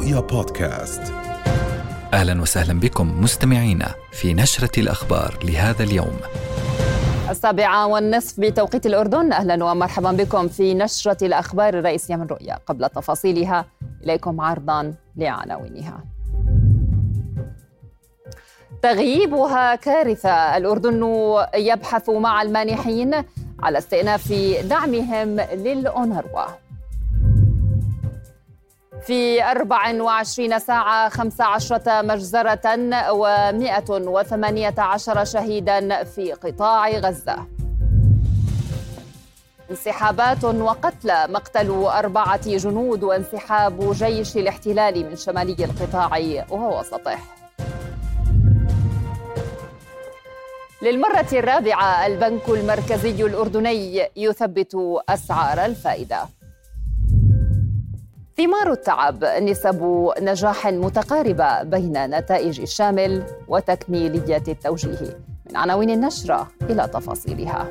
رؤيا 0.00 0.20
بودكاست. 0.20 1.02
أهلا 2.14 2.42
وسهلا 2.42 2.80
بكم 2.80 3.20
مستمعينا 3.22 3.94
في 4.12 4.34
نشرة 4.34 4.80
الأخبار 4.80 5.38
لهذا 5.44 5.82
اليوم. 5.82 6.16
السابعة 7.30 7.86
والنصف 7.86 8.40
بتوقيت 8.40 8.86
الأردن 8.86 9.32
أهلا 9.32 9.64
ومرحبا 9.64 10.12
بكم 10.12 10.48
في 10.48 10.74
نشرة 10.74 11.26
الأخبار 11.26 11.78
الرئيسية 11.78 12.16
من 12.16 12.26
رؤيا. 12.26 12.58
قبل 12.66 12.88
تفاصيلها 12.88 13.64
إليكم 14.04 14.40
عرضا 14.40 14.94
لعناوينها. 15.16 16.04
تغييبها 18.82 19.74
كارثة. 19.74 20.56
الأردن 20.56 21.34
يبحث 21.54 22.10
مع 22.10 22.42
المانحين 22.42 23.24
على 23.62 23.78
استئناف 23.78 24.32
دعمهم 24.64 25.40
للأونروا. 25.40 26.69
في 29.06 29.42
24 29.42 30.58
ساعة 30.58 31.08
15 31.08 32.02
مجزرة 32.02 32.60
و118 33.10 35.22
شهيدا 35.22 36.04
في 36.04 36.32
قطاع 36.32 36.90
غزة. 36.90 37.46
انسحابات 39.70 40.44
وقتلى 40.44 41.26
مقتل 41.28 41.70
أربعة 41.70 42.56
جنود 42.56 43.02
وانسحاب 43.02 43.92
جيش 43.92 44.36
الاحتلال 44.36 45.10
من 45.10 45.16
شمالي 45.16 45.64
القطاع 45.64 46.44
ووسطه. 46.50 47.18
للمرة 50.82 51.28
الرابعة 51.32 52.06
البنك 52.06 52.48
المركزي 52.48 53.26
الأردني 53.26 54.08
يثبت 54.16 54.76
أسعار 55.08 55.64
الفائدة. 55.64 56.39
ثمار 58.40 58.72
التعب 58.72 59.24
نسب 59.24 60.08
نجاح 60.20 60.66
متقاربة 60.66 61.62
بين 61.62 62.10
نتائج 62.10 62.60
الشامل 62.60 63.22
وتكميلية 63.48 64.42
التوجيه. 64.48 65.18
من 65.50 65.56
عناوين 65.56 65.90
النشرة 65.90 66.48
إلى 66.62 66.88
تفاصيلها. 66.94 67.68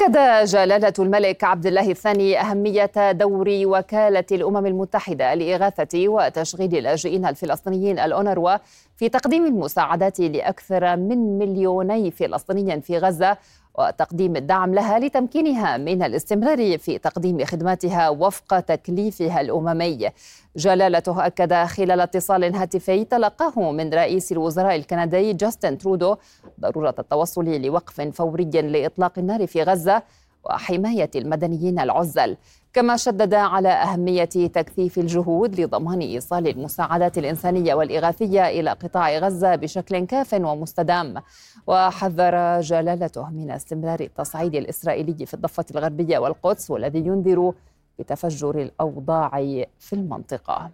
أكد 0.00 0.46
جلالة 0.48 0.92
الملك 0.98 1.44
عبد 1.44 1.66
الله 1.66 1.90
الثاني 1.90 2.40
أهمية 2.40 3.12
دور 3.12 3.46
وكالة 3.48 4.24
الأمم 4.32 4.66
المتحدة 4.66 5.34
لإغاثة 5.34 6.08
وتشغيل 6.08 6.76
اللاجئين 6.76 7.26
الفلسطينيين 7.26 7.98
الأونروا 7.98 8.56
في 8.96 9.08
تقديم 9.08 9.46
المساعدات 9.46 10.20
لأكثر 10.20 10.96
من 10.96 11.38
مليوني 11.38 12.10
فلسطيني 12.10 12.80
في 12.80 12.98
غزة. 12.98 13.36
وتقديم 13.78 14.36
الدعم 14.36 14.74
لها 14.74 14.98
لتمكينها 14.98 15.76
من 15.76 16.02
الاستمرار 16.02 16.78
في 16.78 16.98
تقديم 16.98 17.44
خدماتها 17.44 18.08
وفق 18.08 18.60
تكليفها 18.60 19.40
الأممي. 19.40 20.10
جلالته 20.56 21.26
أكد 21.26 21.54
خلال 21.54 22.00
اتصال 22.00 22.56
هاتفي 22.56 23.04
تلقاه 23.04 23.72
من 23.72 23.94
رئيس 23.94 24.32
الوزراء 24.32 24.76
الكندي 24.76 25.32
جاستن 25.32 25.78
ترودو 25.78 26.16
ضرورة 26.60 26.94
التوصل 26.98 27.44
لوقف 27.44 28.00
فوري 28.00 28.44
لإطلاق 28.44 29.18
النار 29.18 29.46
في 29.46 29.62
غزة 29.62 30.02
وحماية 30.44 31.10
المدنيين 31.16 31.78
العزل. 31.80 32.36
كما 32.76 32.96
شدد 32.96 33.34
على 33.34 33.68
أهمية 33.68 34.24
تكثيف 34.24 34.98
الجهود 34.98 35.60
لضمان 35.60 36.00
إيصال 36.00 36.48
المساعدات 36.48 37.18
الإنسانية 37.18 37.74
والإغاثية 37.74 38.48
إلى 38.48 38.70
قطاع 38.70 39.18
غزة 39.18 39.54
بشكل 39.54 40.04
كاف 40.04 40.34
ومستدام. 40.34 41.14
وحذر 41.66 42.60
جلالته 42.60 43.30
من 43.30 43.50
استمرار 43.50 44.00
التصعيد 44.00 44.54
الإسرائيلي 44.54 45.26
في 45.26 45.34
الضفة 45.34 45.64
الغربية 45.70 46.18
والقدس 46.18 46.70
والذي 46.70 46.98
ينذر 46.98 47.52
بتفجر 47.98 48.62
الأوضاع 48.62 49.30
في 49.78 49.92
المنطقة. 49.92 50.70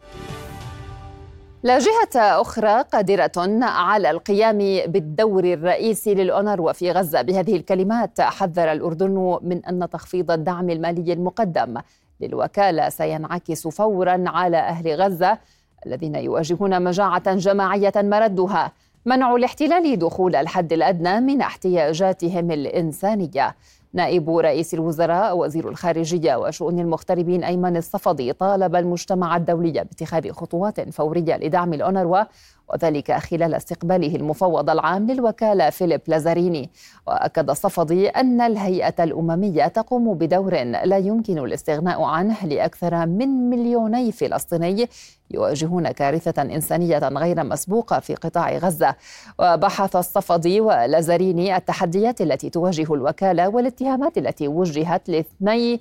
لا 1.65 1.79
جهة 1.79 2.41
أخرى 2.41 2.83
قادرة 2.83 3.33
على 3.63 4.11
القيام 4.11 4.59
بالدور 4.87 5.45
الرئيسي 5.45 6.15
للأونروا 6.15 6.73
في 6.73 6.93
غزة. 6.93 7.23
بهذه 7.23 7.57
الكلمات 7.57 8.21
حذر 8.21 8.73
الأردن 8.73 9.39
من 9.43 9.65
أن 9.65 9.91
تخفيض 9.91 10.31
الدعم 10.31 10.71
المالي 10.71 11.13
المقدم. 11.13 11.81
للوكالة 12.21 12.89
سينعكس 12.89 13.69
فورا 13.69 14.25
على 14.27 14.57
أهل 14.57 15.03
غزة 15.03 15.39
الذين 15.87 16.15
يواجهون 16.15 16.83
مجاعة 16.83 17.35
جماعية 17.35 17.93
مردها. 17.97 18.73
منع 19.07 19.35
الاحتلال 19.35 19.99
دخول 19.99 20.37
الحد 20.37 20.73
الأدنى 20.73 21.21
من 21.21 21.41
احتياجاتهم 21.41 22.51
الإنسانية. 22.51 23.55
نائب 23.95 24.31
رئيس 24.31 24.75
الوزراء 24.75 25.39
وزير 25.39 25.69
الخارجية 25.69 26.37
وشؤون 26.37 26.79
المغتربين 26.79 27.45
أيمن 27.45 27.77
الصفدي 27.77 28.33
طالب 28.33 28.77
المجتمع 28.77 29.37
الدولي 29.37 29.71
باتخاذ 29.73 30.31
خطوات 30.31 30.91
فورية 30.91 31.37
لدعم 31.37 31.73
الأونروا 31.73 32.25
وذلك 32.73 33.13
خلال 33.13 33.55
استقباله 33.55 34.17
المفوض 34.17 34.71
العام 34.71 35.07
للوكالة 35.11 35.71
فيليب 35.71 36.01
لازاريني. 36.07 36.71
وأكد 37.07 37.51
الصفدي 37.51 38.09
أن 38.09 38.41
الهيئة 38.41 39.05
الأممية 39.05 39.67
تقوم 39.67 40.15
بدور 40.15 40.55
لا 40.63 40.99
يمكن 40.99 41.39
الاستغناء 41.39 42.03
عنه 42.03 42.47
لأكثر 42.47 43.07
من 43.07 43.51
مليوني 43.51 44.13
فلسطيني 44.13 44.89
يواجهون 45.31 45.91
كارثة 45.91 46.43
إنسانية 46.43 46.99
غير 46.99 47.45
مسبوقة 47.45 48.01
في 48.01 48.15
قطاع 48.15 48.57
غزة. 48.57 48.95
وبحث 49.39 49.97
الصفدي 49.97 50.61
ولازاريني 50.61 51.57
التحديات 51.57 52.21
التي 52.21 52.51
تواجه 52.51 52.95
الوكالة 52.95 53.49
والاتهامات 53.49 54.19
التي 54.19 54.49
وجهت 54.49 55.09
لاثني 55.09 55.81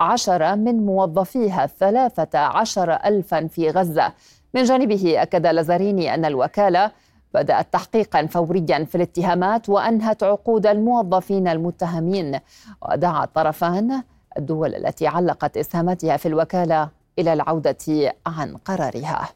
عشر 0.00 0.56
من 0.56 0.86
موظفيها 0.86 1.64
الثلاثة 1.64 2.38
عشر 2.38 2.92
ألفا 2.92 3.46
في 3.46 3.70
غزة. 3.70 4.12
من 4.54 4.62
جانبه 4.62 5.22
أكد 5.22 5.46
لازاريني 5.46 6.14
أن 6.14 6.24
الوكالة 6.24 6.90
بدأت 7.34 7.72
تحقيقا 7.72 8.26
فوريا 8.26 8.84
في 8.84 8.94
الاتهامات 8.94 9.68
وأنهت 9.68 10.22
عقود 10.22 10.66
الموظفين 10.66 11.48
المتهمين 11.48 12.40
ودعا 12.82 13.24
الطرفان 13.24 14.02
الدول 14.38 14.74
التي 14.74 15.06
علقت 15.06 15.56
إسهاماتها 15.56 16.16
في 16.16 16.26
الوكالة 16.26 16.88
إلى 17.18 17.32
العودة 17.32 18.12
عن 18.26 18.56
قرارها. 18.56 19.28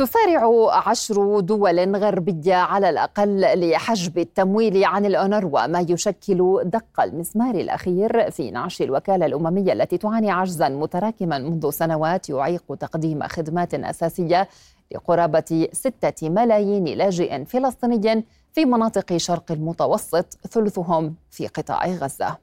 تسارع 0.00 0.74
عشر 0.88 1.40
دول 1.40 1.96
غربية 1.96 2.54
على 2.54 2.88
الأقل 2.90 3.40
لحجب 3.70 4.18
التمويل 4.18 4.84
عن 4.84 5.06
الأونروا 5.06 5.66
ما 5.66 5.86
يشكل 5.88 6.60
دق 6.64 7.00
المسمار 7.00 7.54
الأخير 7.54 8.30
في 8.30 8.50
نعش 8.50 8.82
الوكالة 8.82 9.26
الأممية 9.26 9.72
التي 9.72 9.98
تعاني 9.98 10.30
عجزا 10.30 10.68
متراكما 10.68 11.38
منذ 11.38 11.70
سنوات 11.70 12.30
يعيق 12.30 12.74
تقديم 12.80 13.22
خدمات 13.28 13.74
أساسية 13.74 14.48
لقرابة 14.94 15.68
ستة 15.72 16.28
ملايين 16.28 16.84
لاجئ 16.84 17.44
فلسطيني 17.44 18.24
في 18.52 18.64
مناطق 18.64 19.16
شرق 19.16 19.52
المتوسط 19.52 20.38
ثلثهم 20.50 21.14
في 21.30 21.46
قطاع 21.46 21.86
غزة. 21.86 22.36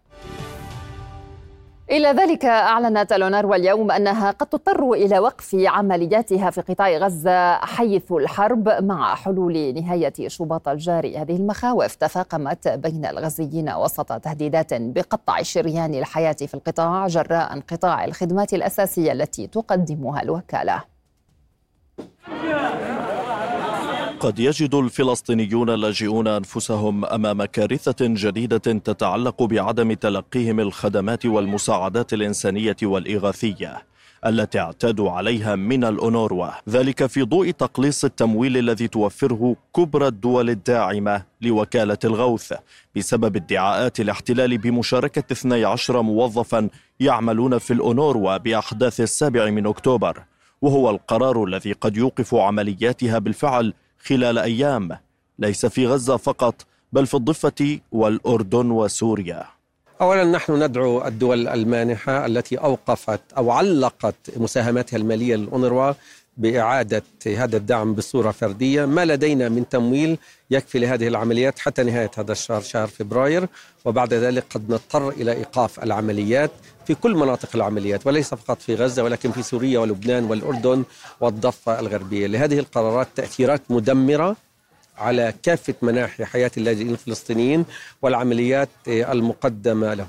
إلى 1.91 2.07
ذلك 2.07 2.45
أعلنت 2.45 3.13
الأونروا 3.13 3.55
اليوم 3.55 3.91
أنها 3.91 4.31
قد 4.31 4.47
تضطر 4.47 4.91
إلى 4.93 5.19
وقف 5.19 5.55
عملياتها 5.55 6.49
في 6.49 6.61
قطاع 6.61 6.97
غزة 6.97 7.55
حيث 7.55 8.11
الحرب 8.11 8.69
مع 8.69 9.15
حلول 9.15 9.73
نهاية 9.73 10.13
شباط 10.27 10.67
الجاري 10.67 11.17
هذه 11.17 11.35
المخاوف 11.35 11.95
تفاقمت 11.95 12.67
بين 12.67 13.05
الغزيين 13.05 13.69
وسط 13.69 14.13
تهديدات 14.13 14.73
بقطع 14.73 15.41
شريان 15.41 15.93
الحياة 15.93 16.33
في 16.33 16.53
القطاع 16.53 17.07
جراء 17.07 17.53
انقطاع 17.53 18.05
الخدمات 18.05 18.53
الأساسية 18.53 19.11
التي 19.11 19.47
تقدمها 19.47 20.21
الوكالة. 20.21 20.83
قد 24.19 24.39
يجد 24.39 24.75
الفلسطينيون 24.75 25.69
اللاجئون 25.69 26.27
أنفسهم 26.27 27.05
أمام 27.05 27.45
كارثة 27.45 27.95
جديدة 28.01 28.57
تتعلق 28.57 29.43
بعدم 29.43 29.93
تلقيهم 29.93 30.59
الخدمات 30.59 31.25
والمساعدات 31.25 32.13
الإنسانية 32.13 32.75
والإغاثية 32.83 33.83
التي 34.25 34.59
اعتادوا 34.59 35.11
عليها 35.11 35.55
من 35.55 35.83
الأونروا 35.83 36.47
ذلك 36.69 37.05
في 37.05 37.23
ضوء 37.23 37.51
تقليص 37.51 38.05
التمويل 38.05 38.57
الذي 38.57 38.87
توفره 38.87 39.55
كبرى 39.75 40.07
الدول 40.07 40.49
الداعمة 40.49 41.23
لوكالة 41.41 41.97
الغوث. 42.03 42.53
بسبب 42.95 43.35
ادعاءات 43.35 43.99
الاحتلال 43.99 44.57
بمشاركة 44.57 45.23
12 45.31 46.01
موظفا 46.01 46.69
يعملون 46.99 47.57
في 47.57 47.73
الأونروا 47.73 48.37
بأحداث 48.37 49.01
السابع 49.01 49.49
من 49.49 49.67
أكتوبر. 49.67 50.23
وهو 50.61 50.89
القرار 50.89 51.43
الذي 51.43 51.71
قد 51.71 51.97
يوقف 51.97 52.35
عملياتها 52.35 53.19
بالفعل 53.19 53.73
خلال 53.99 54.37
أيام. 54.37 54.97
ليس 55.39 55.65
في 55.65 55.87
غزة 55.87 56.17
فقط 56.17 56.55
بل 56.93 57.07
في 57.07 57.13
الضفة 57.13 57.79
والأردن 57.91 58.71
وسوريا. 58.71 59.45
اولا 60.01 60.23
نحن 60.23 60.63
ندعو 60.63 61.07
الدول 61.07 61.47
المانحة 61.47 62.25
التي 62.25 62.57
أوقفت 62.57 63.21
أو 63.37 63.51
علقت 63.51 64.15
مساهماتها 64.37 64.97
المالية 64.97 65.35
للأونروا 65.35 65.93
بإعادة 66.37 67.03
هذا 67.27 67.57
الدعم 67.57 67.93
بصورة 67.93 68.31
فردية. 68.31 68.85
ما 68.85 69.05
لدينا 69.05 69.49
من 69.49 69.69
تمويل 69.69 70.17
يكفي 70.51 70.79
لهذه 70.79 71.07
العمليات 71.07 71.59
حتى 71.59 71.83
نهاية 71.83 72.11
هذا 72.17 72.31
الشهر 72.31 72.61
شهر 72.61 72.87
فبراير. 72.87 73.47
وبعد 73.85 74.13
ذلك 74.13 74.45
قد 74.49 74.71
نضطر 74.71 75.09
إلى 75.09 75.31
إيقاف 75.31 75.83
العمليات 75.83 76.51
في 76.87 76.95
كل 76.95 77.15
مناطق 77.15 77.49
العمليات 77.55 78.07
وليس 78.07 78.33
فقط 78.33 78.61
في 78.61 78.75
غزة 78.75 79.03
ولكن 79.03 79.31
في 79.31 79.43
سوريا 79.43 79.79
ولبنان 79.79 80.23
والأردن 80.23 80.83
والضفة 81.21 81.79
الغربية. 81.79 82.27
لهذه 82.27 82.59
القرارات 82.59 83.07
تأثيرات 83.15 83.61
مدمرة 83.69 84.35
على 84.97 85.33
كافة 85.43 85.73
مناحي 85.81 86.25
حياة 86.25 86.51
اللاجئين 86.57 86.89
الفلسطينيين 86.89 87.65
والعمليات 88.01 88.69
المقدمة 88.87 89.93
لهم. 89.93 90.07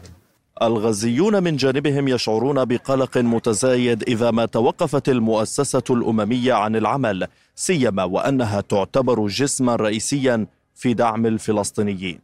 الغزيون 0.62 1.42
من 1.42 1.56
جانبهم 1.56 2.08
يشعرون 2.08 2.64
بقلق 2.64 3.18
متزايد 3.18 4.02
إذا 4.02 4.30
ما 4.30 4.46
توقفت 4.46 5.08
المؤسسة 5.08 5.82
الأممية 5.90 6.52
عن 6.52 6.76
العمل 6.76 7.26
سيما 7.56 8.04
وأنها 8.04 8.60
تعتبر 8.60 9.26
جسما 9.26 9.76
رئيسيا 9.76 10.46
في 10.74 10.94
دعم 10.94 11.26
الفلسطينيين. 11.26 12.20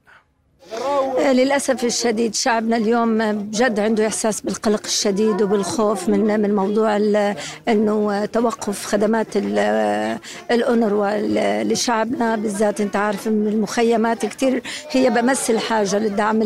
للأسف 1.32 1.84
الشديد 1.84 2.34
شعبنا 2.34 2.76
اليوم 2.76 3.32
بجد 3.32 3.80
عنده 3.80 4.06
إحساس 4.06 4.40
بالقلق 4.40 4.80
الشديد 4.84 5.42
وبالخوف 5.42 6.08
من 6.08 6.40
من 6.40 6.54
موضوع 6.54 6.96
إنه 7.68 8.24
توقف 8.24 8.86
خدمات 8.86 9.26
الأونروا 10.50 11.08
لشعبنا 11.62 12.36
بالذات 12.36 12.80
أنت 12.80 12.96
عارف 12.96 13.26
المخيمات 13.26 14.26
كثير 14.26 14.62
هي 14.90 15.10
بمس 15.10 15.50
الحاجة 15.50 15.98
للدعم 15.98 16.42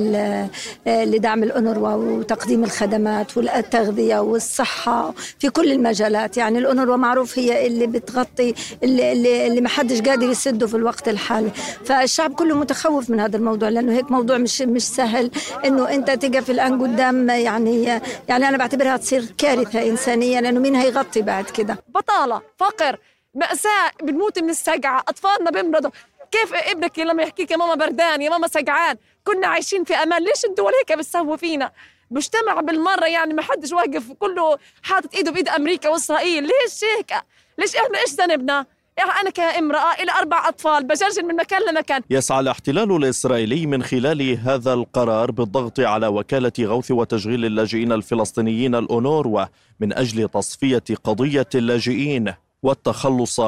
لدعم 0.87 1.43
الأونروا 1.43 1.95
وتقديم 1.95 2.65
الخدمات 2.65 3.37
والتغذية 3.37 4.19
والصحة 4.19 5.15
في 5.39 5.51
كل 5.51 5.73
المجالات. 5.73 6.37
يعني 6.37 6.59
الأونروا 6.59 6.97
معروف 6.97 7.39
هي 7.39 7.67
اللي 7.67 7.87
بتغطي 7.87 8.55
اللي, 8.83 9.13
اللي, 9.13 9.47
اللي 9.47 9.61
ما 9.61 9.69
حدش 9.69 10.01
قادر 10.01 10.31
يسده 10.31 10.67
في 10.67 10.75
الوقت 10.75 11.09
الحالي. 11.09 11.51
فالشعب 11.85 12.35
كله 12.35 12.57
متخوف 12.57 13.11
من 13.11 13.21
هذا 13.21 13.37
الموضوع 13.37 13.69
لأنه 13.69 13.93
هيك 13.93 14.11
موضوع 14.11 14.39
مش 14.49 14.63
مش 14.63 14.83
سهل 14.83 15.31
إنه 15.65 15.95
أنت 15.95 16.11
تقف 16.11 16.51
الآن 16.51 16.83
قدام 16.83 17.31
يعني 17.31 17.83
يعني 18.29 18.49
أنا 18.49 18.57
بعتبرها 18.57 18.97
تصير 18.97 19.25
كارثة 19.39 19.83
إنسانية 19.89 20.41
لأنه 20.41 20.61
مين 20.61 20.75
هيغطي 20.77 21.23
بعد 21.23 21.45
كده؟ 21.45 21.77
بطالة 21.89 22.43
فقر 22.59 22.99
مأساة 23.35 23.91
بنموت 24.03 24.39
من 24.39 24.51
السقعة 24.51 25.05
أطفالنا 25.09 25.51
بيمرضوا. 25.51 25.91
كيف 26.31 26.55
ابنك 26.55 26.99
لما 26.99 27.23
يحكيك 27.23 27.51
يا 27.51 27.57
ماما 27.57 27.75
بردان 27.75 28.23
يا 28.23 28.31
ماما 28.31 28.49
سقعان 28.49 28.97
كنا 29.25 29.47
عايشين 29.47 29.85
في 29.85 29.95
أمان. 29.95 30.23
ليش 30.23 30.45
الدول 30.45 30.73
هيك 30.75 30.99
بتسووا 30.99 31.37
فينا؟ 31.37 31.73
مجتمع 32.11 32.61
بالمرة 32.61 33.07
يعني 33.07 33.35
ما 33.35 33.43
حدش 33.43 33.73
واقف 33.73 34.13
كله 34.13 34.59
حاطط 34.83 35.15
إيده 35.15 35.31
بإيد 35.31 35.49
أمريكا 35.49 35.89
وإسرائيل. 35.89 36.43
ليش 36.43 36.85
هيك؟ 36.85 37.13
ليش 37.59 37.77
إحنا 37.77 37.99
إيش 37.99 38.11
ذنبنا؟ 38.15 38.67
أنا 39.03 39.31
كامرأة 39.31 39.93
إلى 40.03 40.13
أربع 40.13 40.49
أطفال 40.49 40.85
بجرجر 40.85 41.23
من 41.23 41.37
مكان 41.37 41.61
لمكان. 41.71 42.03
يسعى 42.11 42.41
الاحتلال 42.41 42.97
الإسرائيلي 42.97 43.67
من 43.67 43.83
خلال 43.83 44.39
هذا 44.39 44.73
القرار 44.73 45.31
بالضغط 45.31 45.81
على 45.81 46.07
وكالة 46.07 46.53
غوث 46.61 46.91
وتشغيل 46.91 47.45
اللاجئين 47.45 47.93
الفلسطينيين 47.93 48.75
الأونروا 48.75 49.45
من 49.81 49.93
أجل 49.93 50.29
تصفية 50.29 50.85
قضية 51.05 51.49
اللاجئين 51.55 52.35
والتخلص 52.63 53.41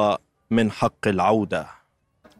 من 0.51 0.71
حق 0.71 1.07
العودة. 1.07 1.67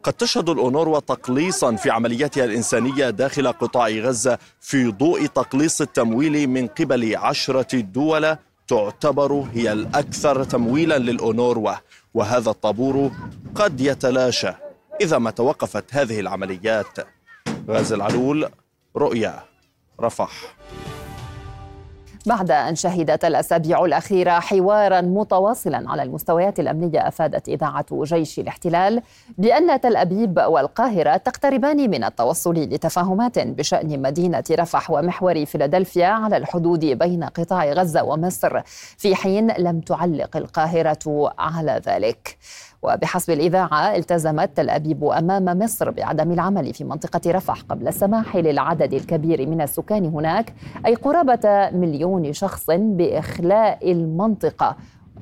قد 0.02 0.12
تشهد 0.12 0.48
الأونروا 0.48 1.00
تقليصا 1.00 1.76
في 1.76 1.90
عملياتها 1.90 2.44
الإنسانية 2.44 3.10
داخل 3.10 3.48
قطاع 3.48 3.88
غزة 3.88 4.38
في 4.60 4.90
ضوء 4.90 5.26
تقليص 5.26 5.80
التمويل 5.80 6.46
من 6.46 6.66
قبل 6.66 7.16
عشرة 7.16 7.80
دول 7.80 8.36
تعتبر 8.68 9.44
هي 9.54 9.72
الأكثر 9.72 10.44
تمويلا 10.44 10.98
للأونروا 10.98 11.72
وهذا 12.14 12.50
الطابور 12.50 13.10
قد 13.54 13.80
يتلاشى 13.80 14.52
إذا 15.00 15.18
ما 15.18 15.30
توقفت 15.30 15.94
هذه 15.94 16.20
العمليات. 16.20 16.98
غاز 17.68 17.92
العلول 17.92 18.48
رؤيا 18.96 19.42
رفح. 20.00 20.56
بعد 22.26 22.50
أن 22.50 22.74
شهدت 22.74 23.24
الأسابيع 23.24 23.84
الأخيرة 23.84 24.30
حوارا 24.30 25.00
متواصلا 25.00 25.90
على 25.90 26.02
المستويات 26.02 26.60
الأمنية 26.60 27.08
أفادت 27.08 27.48
إذاعة 27.48 27.86
جيش 27.92 28.38
الاحتلال 28.38 29.02
بأن 29.38 29.80
تل 29.80 29.96
أبيب 29.96 30.40
والقاهرة 30.48 31.16
تقتربان 31.16 31.90
من 31.90 32.04
التوصل 32.04 32.54
لتفاهمات 32.54 33.38
بشأن 33.38 34.02
مدينة 34.02 34.44
رفح 34.50 34.90
ومحور 34.90 35.44
فيلادلفيا 35.44 36.06
على 36.06 36.36
الحدود 36.36 36.84
بين 36.84 37.24
قطاع 37.24 37.72
غزة 37.72 38.02
ومصر 38.02 38.60
في 38.96 39.14
حين 39.14 39.50
لم 39.58 39.80
تعلق 39.80 40.36
القاهرة 40.36 41.32
على 41.38 41.80
ذلك. 41.86 42.38
وبحسب 42.82 43.32
الإذاعة 43.32 43.96
التزمت 43.96 44.56
تل 44.56 44.70
أبيب 44.70 45.04
أمام 45.04 45.58
مصر 45.58 45.90
بعدم 45.90 46.32
العمل 46.32 46.74
في 46.74 46.84
منطقة 46.84 47.20
رفح 47.30 47.60
قبل 47.60 47.88
السماح 47.88 48.36
للعدد 48.36 48.94
الكبير 48.94 49.48
من 49.48 49.60
السكان 49.60 50.04
هناك 50.04 50.54
أي 50.86 50.94
قرابة 50.94 51.70
مليون 51.72 52.32
شخص 52.32 52.66
بإخلاء 52.70 53.92
المنطقة. 53.92 54.76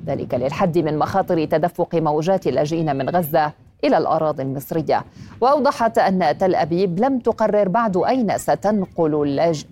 ذلك 0.05 0.33
للحد 0.33 0.77
من 0.77 0.99
مخاطر 0.99 1.45
تدفق 1.45 1.95
موجات 1.95 2.47
اللاجئين 2.47 2.95
من 2.95 3.09
غزة 3.09 3.51
إلى 3.83 3.97
الأراضي 3.97 4.43
المصرية. 4.43 5.03
وأوضحت 5.41 5.97
أن 5.97 6.37
تل 6.37 6.55
أبيب 6.55 6.99
لم 6.99 7.19
تقرر 7.19 7.67
بعد 7.67 7.97
أين 7.97 8.37
ستنقل 8.37 9.21
اللاج... 9.23 9.65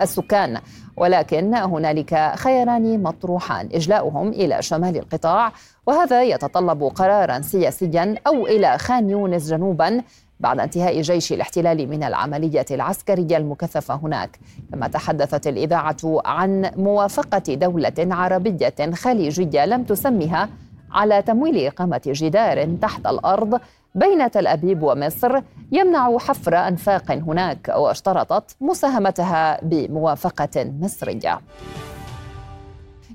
السكان. 0.00 0.60
ولكن 0.96 1.54
هنالك 1.54 2.32
خياران 2.36 3.02
مطروحان. 3.02 3.68
إجلاؤهم 3.74 4.28
إلى 4.28 4.62
شمال 4.62 4.96
القطاع 4.96 5.52
وهذا 5.86 6.22
يتطلب 6.22 6.82
قرارا 6.82 7.40
سياسيا 7.40 8.14
أو 8.26 8.46
إلى 8.46 8.78
خان 8.78 9.10
يونس 9.10 9.48
جنوبا 9.50 10.02
بعد 10.40 10.60
انتهاء 10.60 11.00
جيش 11.00 11.32
الاحتلال 11.32 11.88
من 11.88 12.02
العملية 12.04 12.64
العسكرية 12.70 13.36
المكثفة 13.36 13.94
هناك. 13.94 14.38
كما 14.72 14.88
تحدثت 14.88 15.46
الإذاعة 15.46 15.96
عن 16.04 16.70
موافقة 16.76 17.54
دولة 17.54 17.92
عربية 17.98 18.92
خليجية 18.94 19.64
لم 19.66 19.84
تسمها 19.84 20.48
على 20.92 21.22
تمويل 21.22 21.66
إقامة 21.66 22.00
جدار 22.06 22.76
تحت 22.82 23.06
الأرض 23.06 23.60
بين 23.94 24.30
تل 24.30 24.46
أبيب 24.46 24.82
ومصر 24.82 25.40
يمنع 25.72 26.18
حفر 26.18 26.56
أنفاق 26.68 27.10
هناك 27.12 27.72
واشترطت 27.76 28.56
مساهمتها 28.60 29.64
بموافقة 29.64 30.72
مصرية. 30.80 31.40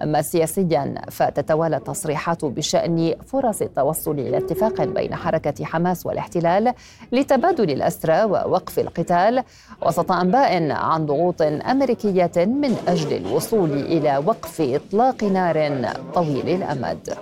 أما 0.03 0.21
سياسيا 0.21 0.95
فتتوالى 1.11 1.77
التصريحات 1.77 2.45
بشأن 2.45 3.15
فرص 3.25 3.61
التوصل 3.61 4.19
إلى 4.19 4.37
اتفاق 4.37 4.83
بين 4.83 5.15
حركة 5.15 5.65
حماس 5.65 6.05
والاحتلال 6.05 6.73
لتبادل 7.11 7.71
الأسرى 7.71 8.23
ووقف 8.23 8.79
القتال 8.79 9.43
وسط 9.85 10.11
أنباء 10.11 10.71
عن 10.71 11.05
ضغوط 11.05 11.41
أمريكية 11.41 11.96
من 12.05 12.75
أجل 12.87 13.17
الوصول 13.17 13.71
إلى 13.71 14.23
وقف 14.25 14.61
إطلاق 14.61 15.23
نار 15.23 15.93
طويل 16.13 16.49
الأمد. 16.49 17.17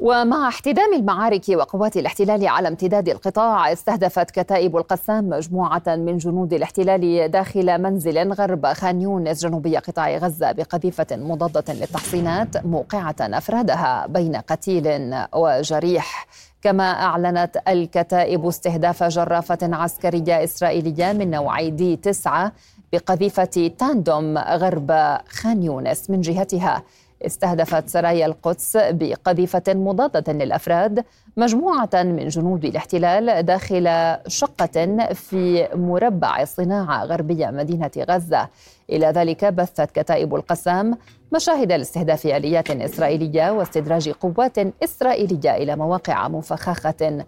ومع 0.00 0.48
احتدام 0.48 0.94
المعارك 0.94 1.42
وقوات 1.48 1.96
الاحتلال 1.96 2.48
على 2.48 2.68
امتداد 2.68 3.08
القطاع 3.08 3.72
استهدفت 3.72 4.30
كتائب 4.30 4.76
القسام 4.76 5.28
مجموعة 5.28 5.82
من 5.86 6.16
جنود 6.16 6.52
الاحتلال 6.52 7.30
داخل 7.30 7.82
منزل 7.82 8.32
غرب 8.32 8.66
خان 8.66 9.02
يونس 9.02 9.42
جنوبي 9.42 9.76
قطاع 9.76 10.16
غزة 10.16 10.52
بقذيفة 10.52 11.06
مضادة 11.12 11.74
للتحصينات 11.74 12.66
موقعة 12.66 13.16
أفرادها 13.20 14.06
بين 14.06 14.36
قتيل 14.36 15.14
وجريح. 15.34 16.26
كما 16.62 16.84
أعلنت 16.84 17.56
الكتائب 17.68 18.46
استهداف 18.46 19.02
جرافة 19.02 19.58
عسكرية 19.62 20.44
إسرائيلية 20.44 21.12
من 21.12 21.30
نوع 21.30 21.68
دي 21.68 21.96
9 21.96 22.52
بقذيفة 22.92 23.72
تاندوم 23.78 24.38
غرب 24.38 25.18
خان 25.28 25.62
يونس 25.62 26.10
من 26.10 26.20
جهتها. 26.20 26.82
استهدفت 27.26 27.88
سرايا 27.88 28.26
القدس 28.26 28.76
بقذيفة 28.76 29.62
مضادة 29.68 30.32
للأفراد 30.32 31.04
مجموعة 31.36 31.90
من 31.94 32.28
جنود 32.28 32.64
الاحتلال 32.64 33.46
داخل 33.46 34.16
شقة 34.26 34.96
في 35.12 35.68
مربع 35.74 36.44
صناعة 36.44 37.04
غربية 37.04 37.46
مدينة 37.46 37.90
غزة. 37.98 38.48
إلى 38.90 39.06
ذلك 39.06 39.44
بثت 39.44 39.90
كتائب 39.90 40.34
القسام 40.34 40.98
مشاهد 41.32 41.72
لاستهداف 41.72 42.26
آليات 42.26 42.70
إسرائيلية 42.70 43.50
واستدراج 43.50 44.08
قوات 44.08 44.58
إسرائيلية 44.84 45.56
إلى 45.56 45.76
مواقع 45.76 46.28
مفخخة 46.28 47.24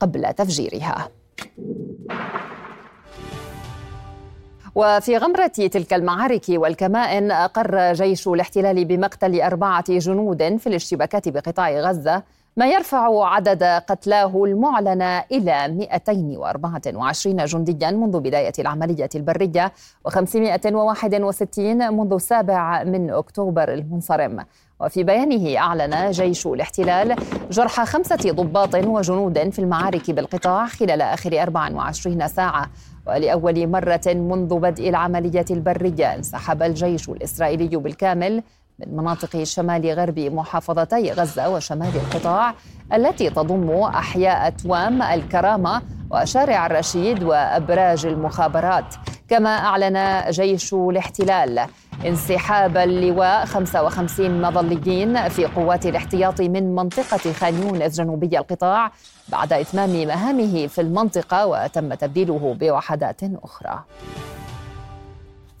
قبل 0.00 0.32
تفجيرها. 0.32 1.08
وفي 4.74 5.16
غمرة 5.16 5.46
تلك 5.46 5.94
المعارك 5.94 6.44
والكمائن 6.48 7.30
أقر 7.30 7.92
جيش 7.92 8.28
الاحتلال 8.28 8.84
بمقتل 8.84 9.40
أربعة 9.40 9.84
جنود 9.88 10.56
في 10.56 10.66
الاشتباكات 10.66 11.28
بقطاع 11.28 11.80
غزة 11.80 12.22
ما 12.56 12.66
يرفع 12.66 13.26
عدد 13.26 13.62
قتلاه 13.62 14.44
المعلن 14.44 15.02
إلى 15.32 15.68
224 15.68 17.44
جنديا 17.44 17.90
منذ 17.90 18.20
بداية 18.20 18.52
العملية 18.58 19.08
البرية 19.14 19.72
و561 20.08 21.58
منذ 21.58 22.12
السابع 22.12 22.84
من 22.84 23.10
أكتوبر 23.10 23.72
المنصرم. 23.72 24.44
وفي 24.80 25.02
بيانه 25.02 25.58
أعلن 25.58 26.10
جيش 26.10 26.46
الاحتلال 26.46 27.16
جرح 27.50 27.84
خمسة 27.84 28.32
ضباط 28.32 28.74
وجنود 28.74 29.50
في 29.50 29.58
المعارك 29.58 30.10
بالقطاع 30.10 30.66
خلال 30.66 31.02
آخر 31.02 31.42
24 31.42 32.28
ساعة. 32.28 32.70
ولأول 33.06 33.66
مرة 33.66 34.06
منذ 34.06 34.58
بدء 34.58 34.88
العملية 34.88 35.44
البرية 35.50 36.14
انسحب 36.14 36.62
الجيش 36.62 37.08
الإسرائيلي 37.08 37.76
بالكامل 37.76 38.42
من 38.86 38.96
مناطق 38.96 39.42
شمال 39.42 39.92
غرب 39.92 40.18
محافظتي 40.18 41.12
غزة 41.12 41.48
وشمال 41.48 41.96
القطاع 41.96 42.54
التي 42.94 43.30
تضم 43.30 43.70
أحياء 43.70 44.50
توام 44.50 45.02
الكرامة 45.02 45.82
وشارع 46.10 46.66
الرشيد 46.66 47.22
وأبراج 47.22 48.06
المخابرات. 48.06 48.94
كما 49.28 49.50
أعلن 49.50 50.30
جيش 50.30 50.74
الاحتلال 50.74 51.66
انسحاب 52.06 52.76
اللواء 52.76 53.44
55 53.44 54.42
مظليين 54.42 55.28
في 55.28 55.46
قوات 55.46 55.86
الاحتياط 55.86 56.40
من 56.40 56.74
منطقة 56.74 57.32
خان 57.32 57.62
يونس 57.62 57.96
جنوبي 57.96 58.38
القطاع 58.38 58.90
بعد 59.28 59.52
إتمام 59.52 60.06
مهامه 60.06 60.66
في 60.66 60.80
المنطقة 60.80 61.46
وتم 61.46 61.94
تبديله 61.94 62.56
بوحدات 62.60 63.20
أخرى. 63.44 63.84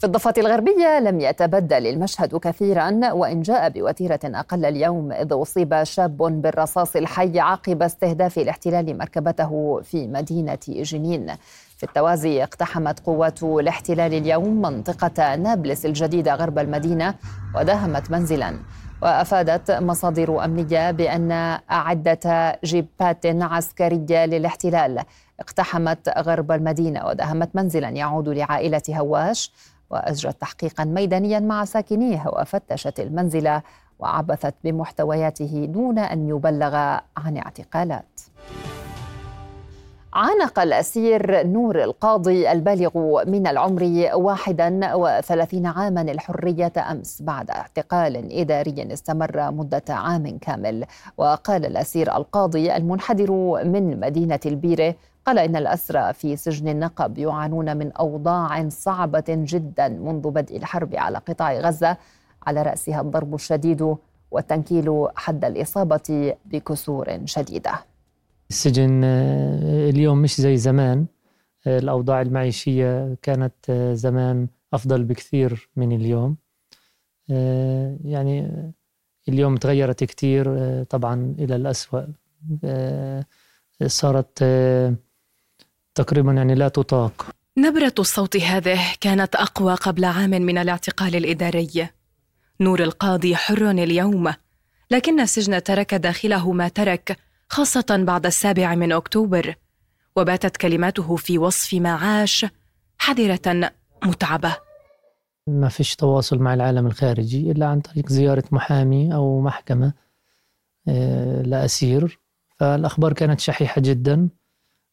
في 0.02 0.06
الضفة 0.06 0.34
الغربية 0.38 1.00
لم 1.00 1.20
يتبدل 1.20 1.86
المشهد 1.86 2.36
كثيرا 2.36 3.12
وإن 3.12 3.42
جاء 3.42 3.68
بوتيرة 3.68 4.20
أقل 4.24 4.64
اليوم 4.64 5.12
إذ 5.12 5.28
أصيب 5.32 5.82
شاب 5.82 6.16
بالرصاص 6.16 6.96
الحي 6.96 7.40
عقب 7.40 7.82
استهداف 7.82 8.38
الاحتلال 8.38 8.98
مركبته 8.98 9.80
في 9.82 10.08
مدينة 10.08 10.58
جنين. 10.68 11.26
في 11.76 11.82
التوازي 11.82 12.42
اقتحمت 12.42 13.00
قوات 13.00 13.42
الاحتلال 13.42 14.14
اليوم 14.14 14.62
منطقة 14.62 15.36
نابلس 15.36 15.86
الجديدة 15.86 16.34
غرب 16.34 16.58
المدينة 16.58 17.14
وداهمت 17.56 18.10
منزلا. 18.10 18.56
وأفادت 19.02 19.70
مصادر 19.70 20.44
أمنية 20.44 20.90
بأن 20.90 21.58
عده 21.68 22.58
جيبات 22.64 23.26
عسكرية 23.26 24.26
للاحتلال 24.26 25.02
اقتحمت 25.40 26.08
غرب 26.18 26.52
المدينة 26.52 27.06
وداهمت 27.06 27.56
منزلا 27.56 27.88
يعود 27.88 28.28
لعائلة 28.28 28.82
هواش. 28.90 29.52
واجرت 29.92 30.40
تحقيقا 30.40 30.84
ميدانيا 30.84 31.40
مع 31.40 31.64
ساكنيه 31.64 32.22
وفتشت 32.26 33.00
المنزل 33.00 33.60
وعبثت 33.98 34.54
بمحتوياته 34.64 35.64
دون 35.64 35.98
أن 35.98 36.28
يبلغ 36.28 36.74
عن 37.16 37.36
اعتقالات. 37.36 38.20
عانق 40.14 40.58
الأسير 40.58 41.46
نور 41.46 41.82
القاضي 41.82 42.52
البالغ 42.52 43.24
من 43.26 43.46
العمر 43.46 44.10
31 44.14 45.66
عاما 45.66 46.00
الحرية 46.02 46.72
أمس 46.90 47.22
بعد 47.22 47.50
اعتقال 47.50 48.32
إداري 48.40 48.92
استمر 48.92 49.50
مدة 49.50 49.82
عام 49.88 50.38
كامل. 50.38 50.84
وقال 51.16 51.66
الأسير 51.66 52.16
القاضي 52.16 52.76
المنحدر 52.76 53.32
من 53.64 54.00
مدينة 54.00 54.40
البيرة 54.46 54.94
قال 55.26 55.38
إن 55.38 55.56
الأسرى 55.56 56.12
في 56.12 56.36
سجن 56.36 56.68
النقب 56.68 57.18
يعانون 57.18 57.76
من 57.76 57.92
أوضاع 57.92 58.68
صعبة 58.68 59.24
جدا 59.28 59.88
منذ 59.88 60.30
بدء 60.30 60.56
الحرب 60.56 60.94
على 60.94 61.18
قطاع 61.18 61.52
غزة. 61.52 61.96
على 62.46 62.62
رأسها 62.62 63.00
الضرب 63.00 63.34
الشديد 63.34 63.96
والتنكيل 64.30 65.08
حد 65.16 65.44
الإصابة 65.44 66.34
بكسور 66.44 67.20
شديدة. 67.24 67.72
السجن 68.50 69.04
آه، 69.04 69.90
اليوم 69.90 70.18
مش 70.22 70.40
زي 70.40 70.56
زمان. 70.56 71.06
آه، 71.66 71.78
الأوضاع 71.78 72.20
المعيشية 72.20 73.16
كانت 73.22 73.54
آه، 73.70 73.94
زمان 73.94 74.48
أفضل 74.72 75.04
بكثير 75.04 75.70
من 75.76 75.92
اليوم. 75.92 76.36
يعني 78.04 78.72
اليوم 79.28 79.56
تغيرت 79.56 80.04
كثير 80.04 80.44
طبعا 80.84 81.34
إلى 81.38 81.56
الأسوأ. 81.56 82.02
صارت 83.86 84.44
تقريبا 85.94 86.32
يعني 86.32 86.54
لا 86.54 86.68
تطاق. 86.68 87.26
نبرة 87.58 87.94
الصوت 87.98 88.36
هذه 88.36 88.80
كانت 89.00 89.36
أقوى 89.36 89.74
قبل 89.74 90.04
عام 90.04 90.30
من 90.30 90.58
الاعتقال 90.58 91.16
الإداري. 91.16 91.88
نور 92.60 92.82
القاضي 92.82 93.36
حر 93.36 93.70
اليوم 93.70 94.32
لكن 94.90 95.20
السجن 95.20 95.62
ترك 95.62 95.94
داخله 95.94 96.52
ما 96.52 96.68
ترك 96.68 97.18
خاصة 97.48 98.04
بعد 98.06 98.26
السابع 98.26 98.74
من 98.74 98.92
أكتوبر. 98.92 99.54
وباتت 100.16 100.56
كلماته 100.56 101.16
في 101.16 101.38
وصف 101.38 101.74
ما 101.74 101.92
عاش 101.92 102.46
حذرة 102.98 103.72
متعبة. 104.04 104.56
ما 105.46 105.68
فيش 105.68 105.96
تواصل 105.96 106.38
مع 106.38 106.54
العالم 106.54 106.86
الخارجي 106.86 107.50
إلا 107.50 107.66
عن 107.66 107.80
طريق 107.80 108.08
زيارة 108.08 108.44
محامي 108.52 109.14
أو 109.14 109.40
محكمة 109.40 109.92
آه، 110.88 111.42
لأسير 111.42 112.20
فالأخبار 112.58 113.12
كانت 113.12 113.40
شحيحة 113.40 113.80
جدا. 113.80 114.28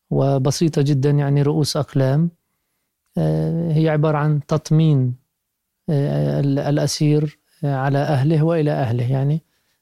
وبسيطة 0.09 0.81
جدا 0.81 1.09
يعني 1.09 1.41
رؤوس 1.41 1.77
أقلام. 1.77 2.29
آه، 3.17 3.71
هي 3.71 3.89
عبارة 3.89 4.17
عن 4.17 4.39
تطمين 4.47 5.15
آه، 5.89 6.39
الأسير 6.39 7.39
على 7.63 7.97
أهله 7.97 8.43
وإلى 8.43 8.71
أهله 8.71 9.11
يعني. 9.11 9.41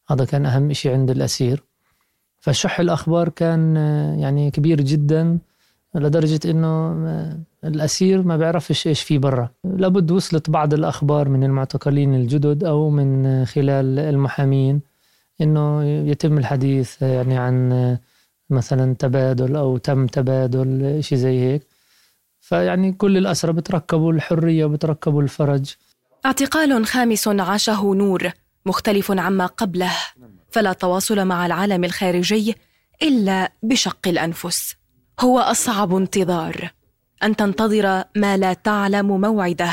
هذا 0.09 0.25
كان 0.25 0.45
أهم 0.45 0.73
شيء 0.73 0.91
عند 0.93 1.11
الأسير. 1.11 1.63
فشح 2.39 2.79
الأخبار 2.79 3.29
كان 3.29 3.75
يعني 4.19 4.51
كبير 4.51 4.81
جدا 4.81 5.37
لدرجة 5.95 6.39
إنه 6.51 6.91
الأسير 7.63 8.23
ما 8.23 8.37
بيعرفش 8.37 8.87
إيش 8.87 9.01
في 9.01 9.17
برا. 9.17 9.49
لابد 9.63 10.11
وصلت 10.11 10.49
بعض 10.49 10.73
الأخبار 10.73 11.29
من 11.29 11.43
المعتقلين 11.43 12.15
الجدد 12.15 12.63
أو 12.63 12.89
من 12.89 13.45
خلال 13.45 13.99
المحامين 13.99 14.81
إنه 15.41 15.83
يتم 15.83 16.37
الحديث 16.37 17.01
يعني 17.01 17.37
عن 17.37 17.97
مثلا 18.49 18.95
تبادل 18.99 19.55
أو 19.55 19.77
تم 19.77 20.07
تبادل 20.07 20.97
شيء 21.03 21.17
زي 21.17 21.39
هيك. 21.39 21.67
فيعني 22.41 22.91
كل 22.91 23.17
الأسرى 23.17 23.53
بتركبوا 23.53 24.13
الحرية 24.13 24.65
وبتركبوا 24.65 25.21
الفرج. 25.21 25.73
اعتقال 26.25 26.85
خامس 26.85 27.27
عاشه 27.27 27.93
نور 27.93 28.31
مختلف 28.65 29.11
عما 29.11 29.45
قبله. 29.45 29.91
فلا 30.49 30.73
تواصل 30.73 31.25
مع 31.25 31.45
العالم 31.45 31.83
الخارجي 31.83 32.55
إلا 33.01 33.51
بشق 33.63 34.07
الأنفس. 34.07 34.75
هو 35.19 35.39
أصعب 35.39 35.95
انتظار. 35.95 36.71
أن 37.23 37.35
تنتظر 37.35 38.03
ما 38.15 38.37
لا 38.37 38.53
تعلم 38.53 39.21
موعده. 39.21 39.71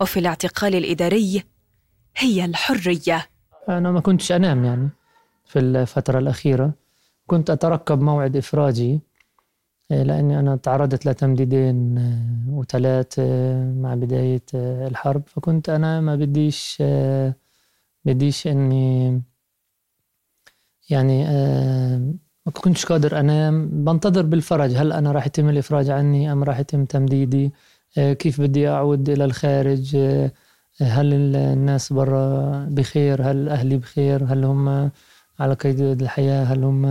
وفي 0.00 0.18
الاعتقال 0.18 0.74
الإداري 0.74 1.44
هي 2.16 2.44
الحرية. 2.44 3.26
أنا 3.68 3.92
ما 3.92 4.00
كنتش 4.00 4.32
أنام 4.32 4.64
يعني 4.64 4.88
في 5.46 5.58
الفترة 5.58 6.18
الأخيرة. 6.18 6.81
كنت 7.32 7.50
اترقب 7.50 8.00
موعد 8.00 8.36
إفراجي 8.36 9.00
آه، 9.90 10.02
لأني 10.02 10.38
أنا 10.38 10.56
تعرضت 10.56 11.06
لتمديدين 11.06 11.98
آه، 11.98 12.50
وثلاث 12.50 13.14
آه، 13.18 13.72
مع 13.72 13.94
بداية 13.94 14.42
الحرب. 14.54 15.22
فكنت 15.26 15.68
أنا 15.68 16.00
ما 16.00 16.16
بديش 16.16 16.82
بديش 18.04 18.46
إني 18.46 19.22
يعني 20.90 21.24
ما 22.46 22.52
كنتش 22.52 22.86
قادر 22.86 23.20
أنام. 23.20 23.84
بنتظر 23.84 24.22
بالفرج 24.22 24.74
هل 24.74 24.92
أنا 24.92 25.12
راح 25.12 25.26
يتم 25.26 25.48
الإفراج 25.48 25.90
عني 25.90 26.32
أم 26.32 26.44
راح 26.44 26.58
يتم 26.58 26.84
تمديدي؟ 26.84 27.52
كيف 27.96 28.40
بدي 28.40 28.68
أعود 28.68 29.08
إلى 29.08 29.24
الخارج؟ 29.24 29.96
هل 30.80 31.36
الناس 31.36 31.92
برا 31.92 32.66
بخير؟ 32.70 33.30
هل 33.30 33.48
أهلي 33.48 33.76
بخير؟ 33.76 34.24
هل 34.24 34.44
هم 34.44 34.90
على 35.40 35.54
قيد 35.54 35.80
الحياة 35.80 36.44
هل 36.44 36.64
هم 36.64 36.82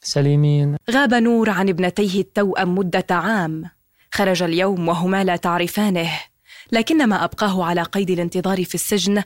سليمين؟ 0.00 0.76
غاب 0.90 1.14
نور 1.14 1.50
عن 1.50 1.68
ابنتيه 1.68 2.20
التوأم 2.20 2.74
مدة 2.74 3.06
عام. 3.10 3.64
خرج 4.12 4.42
اليوم 4.42 4.88
وهما 4.88 5.24
لا 5.24 5.36
تعرفانه. 5.36 6.10
لكن 6.72 7.08
ما 7.08 7.24
أبقاه 7.24 7.64
على 7.64 7.82
قيد 7.82 8.10
الانتظار 8.10 8.64
في 8.64 8.74
السجن 8.74 9.22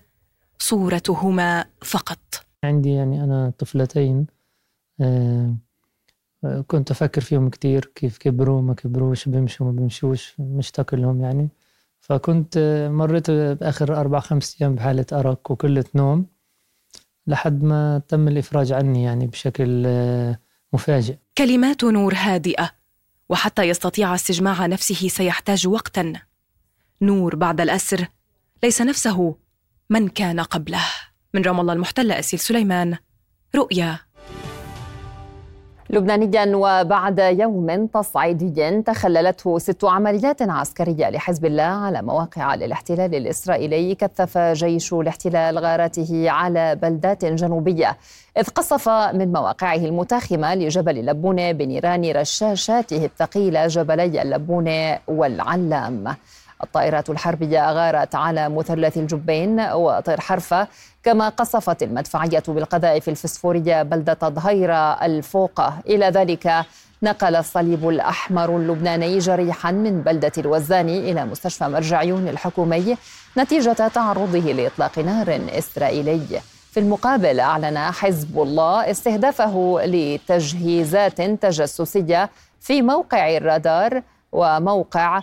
صورتهما 0.59 1.65
فقط. 1.83 2.19
عندي 2.65 2.91
يعني 2.91 3.25
أنا 3.25 3.53
طفلتين 3.59 4.27
آه، 5.01 5.55
كنت 6.67 6.91
أفكر 6.91 7.21
فيهم 7.21 7.51
كتير 7.51 7.93
كيف 7.95 8.19
كبروا 8.19 8.63
ما 8.63 8.75
كبروش 8.75 9.29
بيمشوا 9.29 9.67
ما 9.67 9.73
بيمشوش 9.73 10.35
مشتاق 10.39 10.95
لهم 10.95 11.21
يعني. 11.21 11.49
فكنت 12.01 12.59
مريت 12.93 13.31
بآخر 13.31 14.01
أربع 14.01 14.21
خمس 14.21 14.63
أيام 14.63 14.75
بحالة 14.75 15.07
أرق 15.13 15.51
وقلة 15.51 15.85
نوم. 15.95 16.27
لحد 17.31 17.63
ما 17.63 18.03
تم 18.09 18.29
الإفراج 18.29 18.73
عني 18.73 19.03
يعني 19.05 19.27
بشكل 19.27 19.83
آه، 19.87 20.39
مفاجئ. 20.73 21.17
كلمات 21.39 21.85
نور 21.85 22.15
هادئة 22.17 22.71
وحتى 23.29 23.63
يستطيع 23.63 24.15
استجماع 24.15 24.67
نفسه 24.67 25.09
سيحتاج 25.09 25.67
وقتا. 25.67 26.13
نور 27.03 27.37
بعد 27.37 27.61
الأسر 27.61 28.07
ليس 28.63 28.83
نفسه 28.83 29.37
من 29.91 30.09
كان 30.09 30.41
قبله. 30.41 30.85
من 31.35 31.43
رام 31.43 31.61
الله 31.61 31.73
المحتلة 31.73 32.19
أسيل 32.19 32.39
سليمان 32.39 32.97
رؤيا. 33.55 33.99
لبنانيا 35.93 36.57
وبعد 36.57 37.19
يوم 37.19 37.87
تصعيدي 37.87 38.83
تخللته 38.83 39.59
ست 39.59 39.85
عمليات 39.85 40.43
عسكرية 40.43 41.11
لحزب 41.11 41.45
الله 41.45 41.63
على 41.63 42.03
مواقع 42.03 42.55
للاحتلال 42.55 43.15
الإسرائيلي 43.15 43.95
كثف 43.95 44.39
جيش 44.39 44.93
الاحتلال 44.93 45.59
غاراته 45.59 46.31
على 46.31 46.75
بلدات 46.75 47.25
جنوبية 47.25 47.97
إذ 48.39 48.49
قصف 48.49 48.89
من 48.89 49.33
مواقعه 49.33 49.77
المتاخمة 49.77 50.55
لجبل 50.55 50.99
اللبونه 50.99 51.53
بنيران 51.53 52.11
رشاشاته 52.11 53.05
الثقيلة 53.05 53.67
جبلي 53.67 54.23
اللبونه 54.23 54.99
والعلام. 55.09 56.17
الطائرات 56.63 57.11
الحربية 57.11 57.73
غارت 57.73 58.15
على 58.15 58.49
مثلث 58.49 58.97
الجبين 58.97 59.61
وطير 59.61 60.21
حرفة 60.21 60.69
كما 61.03 61.29
قصفت 61.29 61.83
المدفعية 61.83 62.43
بالقذائف 62.49 63.09
الفسفورية 63.09 63.83
بلدة 63.83 64.19
ظهيرة 64.25 65.05
الفوقة 65.05 65.75
إلى 65.87 66.07
ذلك 66.07 66.65
نقل 67.03 67.37
الصليب 67.37 67.89
الأحمر 67.89 68.57
اللبناني 68.57 69.19
جريحا 69.19 69.71
من 69.71 70.03
بلدة 70.03 70.33
الوزاني 70.39 71.11
إلى 71.11 71.25
مستشفى 71.25 71.69
مرجعيون 71.69 72.29
الحكومي 72.29 72.97
نتيجة 73.39 73.89
تعرضه 73.89 74.53
لإطلاق 74.53 74.99
نار 74.99 75.41
إسرائيلي. 75.59 76.41
في 76.71 76.81
المقابل 76.81 77.41
أعلن 77.41 77.79
حزب 77.79 78.43
الله 78.43 78.91
استهدافه 78.91 79.81
لتجهيزات 79.85 81.21
تجسسية 81.21 82.31
في 82.61 82.83
موقع 82.83 83.37
الرادار 83.37 84.03
وموقع 84.33 85.23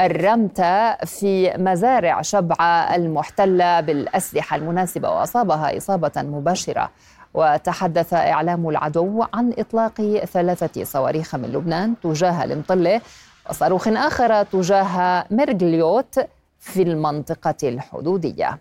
الرمتة 0.00 0.94
في 0.96 1.54
مزارع 1.58 2.22
شبعة 2.22 2.94
المحتلة 2.94 3.80
بالأسلحة 3.80 4.56
المناسبة 4.56 5.10
وأصابها 5.10 5.76
إصابة 5.76 6.12
مباشرة. 6.16 6.90
وتحدث 7.34 8.14
إعلام 8.14 8.68
العدو 8.68 9.24
عن 9.34 9.52
إطلاق 9.58 10.22
ثلاثة 10.32 10.84
صواريخ 10.84 11.34
من 11.34 11.52
لبنان 11.52 11.94
تجاه 12.02 12.44
المطلة 12.44 13.00
وصاروخ 13.50 13.88
آخر 13.88 14.42
تجاه 14.42 15.24
مرجليوت 15.30 16.20
في 16.58 16.82
المنطقة 16.82 17.54
الحدودية. 17.62 18.58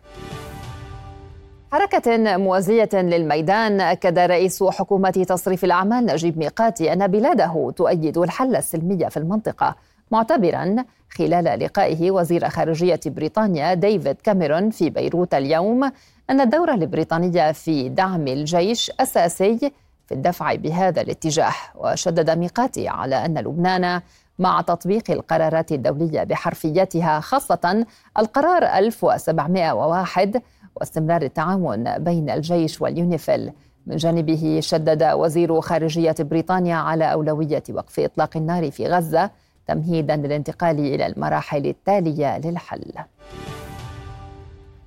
حركة 1.72 2.38
موازية 2.38 2.90
للميدان 2.94 3.82
أكد 3.82 4.20
رئيس 4.20 4.64
حكومة 4.64 5.10
تصريف 5.10 5.64
الأعمال 5.64 6.06
نجيب 6.06 6.38
ميقاتي 6.38 6.94
أن 6.94 7.08
بلاده 7.08 7.74
تؤيد 7.76 8.18
الحل 8.18 8.56
السلمي 8.56 9.10
في 9.10 9.18
المنطقة. 9.18 9.76
معتبرا 10.12 10.76
خلال 11.10 11.60
لقائه 11.60 12.12
وزير 12.12 12.50
خارجية 12.50 13.00
بريطانيا 13.06 13.74
ديفيد 13.74 14.16
كاميرون 14.16 14.70
في 14.70 14.90
بيروت 14.90 15.34
اليوم 15.34 15.84
أن 16.30 16.42
الدور 16.42 16.74
البريطاني 16.74 17.54
في 17.54 17.90
دعم 17.90 18.28
الجيش 18.28 18.92
أساسي 19.00 19.72
في 20.08 20.14
الدفع 20.14 20.56
بهذا 20.56 21.02
الاتجاه 21.02 21.54
وشدد 21.76 22.30
ميقاتي 22.30 22.88
على 22.88 23.26
أن 23.26 23.38
لبنان 23.38 24.02
مع 24.40 24.62
تطبيق 24.62 25.12
القرارات 25.12 25.72
الدولية 25.72 26.24
بحرفيتها 26.24 27.20
خاصة 27.20 27.86
القرار 28.18 28.64
1701 28.64 30.42
واستمرار 30.76 31.22
التعاون 31.22 31.98
بين 31.98 32.30
الجيش 32.30 32.82
واليونيفيل. 32.82 33.52
من 33.88 33.96
جانبه 33.96 34.60
شدد 34.62 35.04
وزير 35.04 35.62
خارجية 35.62 36.16
بريطانيا 36.20 36.76
على 36.76 37.12
أولوية 37.14 37.64
وقف 37.70 38.00
إطلاق 38.00 38.38
النار 38.38 38.72
في 38.72 38.88
غزة 38.88 39.32
تمهيدا 39.68 40.16
للانتقال 40.16 40.80
إلى 40.80 41.06
المراحل 41.06 41.66
التالية 41.66 42.38
للحل. 42.38 42.94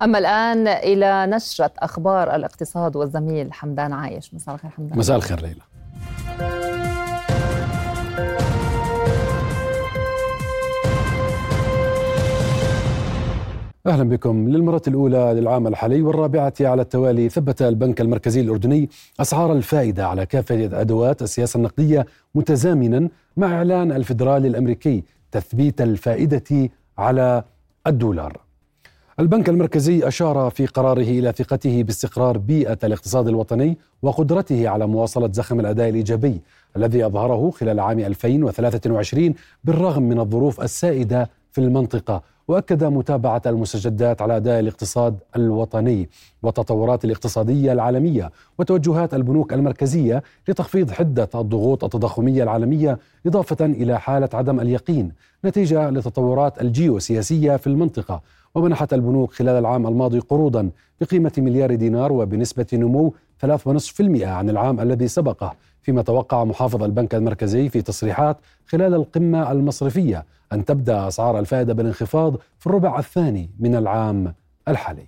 أما 0.01 0.17
الآن 0.17 0.67
إلى 0.67 1.25
نشرة 1.27 1.71
أخبار 1.79 2.35
الاقتصاد 2.35 2.95
والزميل 2.95 3.53
حمدان 3.53 3.93
عايش. 3.93 4.33
مساء 4.33 4.55
الخير 4.55 4.71
حمدان. 4.71 4.99
مساء 4.99 5.17
الخير 5.17 5.41
ليلى. 5.41 5.61
أهلا 13.87 14.03
بكم 14.03 14.49
للمرة 14.49 14.81
الأولى 14.87 15.33
للعام 15.35 15.67
الحالي 15.67 16.01
والرابعة 16.01 16.53
على 16.61 16.81
التوالي 16.81 17.29
ثبت 17.29 17.61
البنك 17.61 18.01
المركزي 18.01 18.41
الأردني 18.41 18.89
أسعار 19.19 19.53
الفائدة 19.53 20.07
على 20.07 20.25
كافة 20.25 20.81
أدوات 20.81 21.21
السياسة 21.21 21.57
النقدية 21.57 22.05
متزامنا 22.35 23.09
مع 23.37 23.47
إعلان 23.47 23.91
الفدرالي 23.91 24.47
الأمريكي 24.47 25.03
تثبيت 25.31 25.81
الفائدة 25.81 26.69
على 26.97 27.43
الدولار. 27.87 28.41
البنك 29.19 29.49
المركزي 29.49 30.07
أشار 30.07 30.49
في 30.49 30.65
قراره 30.65 31.01
إلى 31.01 31.31
ثقته 31.31 31.83
باستقرار 31.83 32.37
بيئة 32.37 32.77
الاقتصاد 32.83 33.27
الوطني 33.27 33.77
وقدرته 34.01 34.69
على 34.69 34.87
مواصلة 34.87 35.31
زخم 35.33 35.59
الأداء 35.59 35.89
الإيجابي 35.89 36.41
الذي 36.77 37.05
أظهره 37.05 37.51
خلال 37.51 37.79
عام 37.79 37.99
2023 37.99 39.33
بالرغم 39.63 40.03
من 40.03 40.19
الظروف 40.19 40.61
السائدة 40.61 41.29
في 41.51 41.61
المنطقة 41.61 42.21
وأكد 42.51 42.83
متابعة 42.83 43.41
المستجدات 43.45 44.21
على 44.21 44.37
أداء 44.37 44.59
الاقتصاد 44.59 45.19
الوطني 45.35 46.09
والتطورات 46.43 47.05
الاقتصادية 47.05 47.73
العالمية 47.73 48.31
وتوجهات 48.59 49.13
البنوك 49.13 49.53
المركزية 49.53 50.23
لتخفيض 50.47 50.91
حدة 50.91 51.29
الضغوط 51.35 51.83
التضخمية 51.83 52.43
العالمية 52.43 52.99
إضافة 53.25 53.65
إلى 53.65 53.99
حالة 53.99 54.29
عدم 54.33 54.59
اليقين 54.59 55.11
نتيجة 55.45 55.89
للتطورات 55.89 56.61
الجيوسياسية 56.61 57.55
في 57.55 57.67
المنطقة. 57.67 58.21
ومنحت 58.55 58.93
البنوك 58.93 59.33
خلال 59.33 59.55
العام 59.55 59.87
الماضي 59.87 60.19
قروضا 60.19 60.69
بقيمة 61.01 61.31
مليار 61.37 61.75
دينار 61.75 62.11
وبنسبة 62.11 62.65
نمو 62.73 63.13
3.5% 63.45 64.21
عن 64.23 64.49
العام 64.49 64.79
الذي 64.79 65.07
سبقه. 65.07 65.55
فيما 65.81 66.01
توقع 66.01 66.43
محافظ 66.43 66.83
البنك 66.83 67.15
المركزي 67.15 67.69
في 67.69 67.81
تصريحات 67.81 68.37
خلال 68.67 68.93
القمة 68.93 69.51
المصرفية 69.51 70.25
أن 70.53 70.65
تبدأ 70.65 71.07
أسعار 71.07 71.39
الفائدة 71.39 71.73
بالانخفاض 71.73 72.35
في 72.59 72.67
الربع 72.67 72.99
الثاني 72.99 73.49
من 73.59 73.75
العام 73.75 74.33
الحالي. 74.67 75.03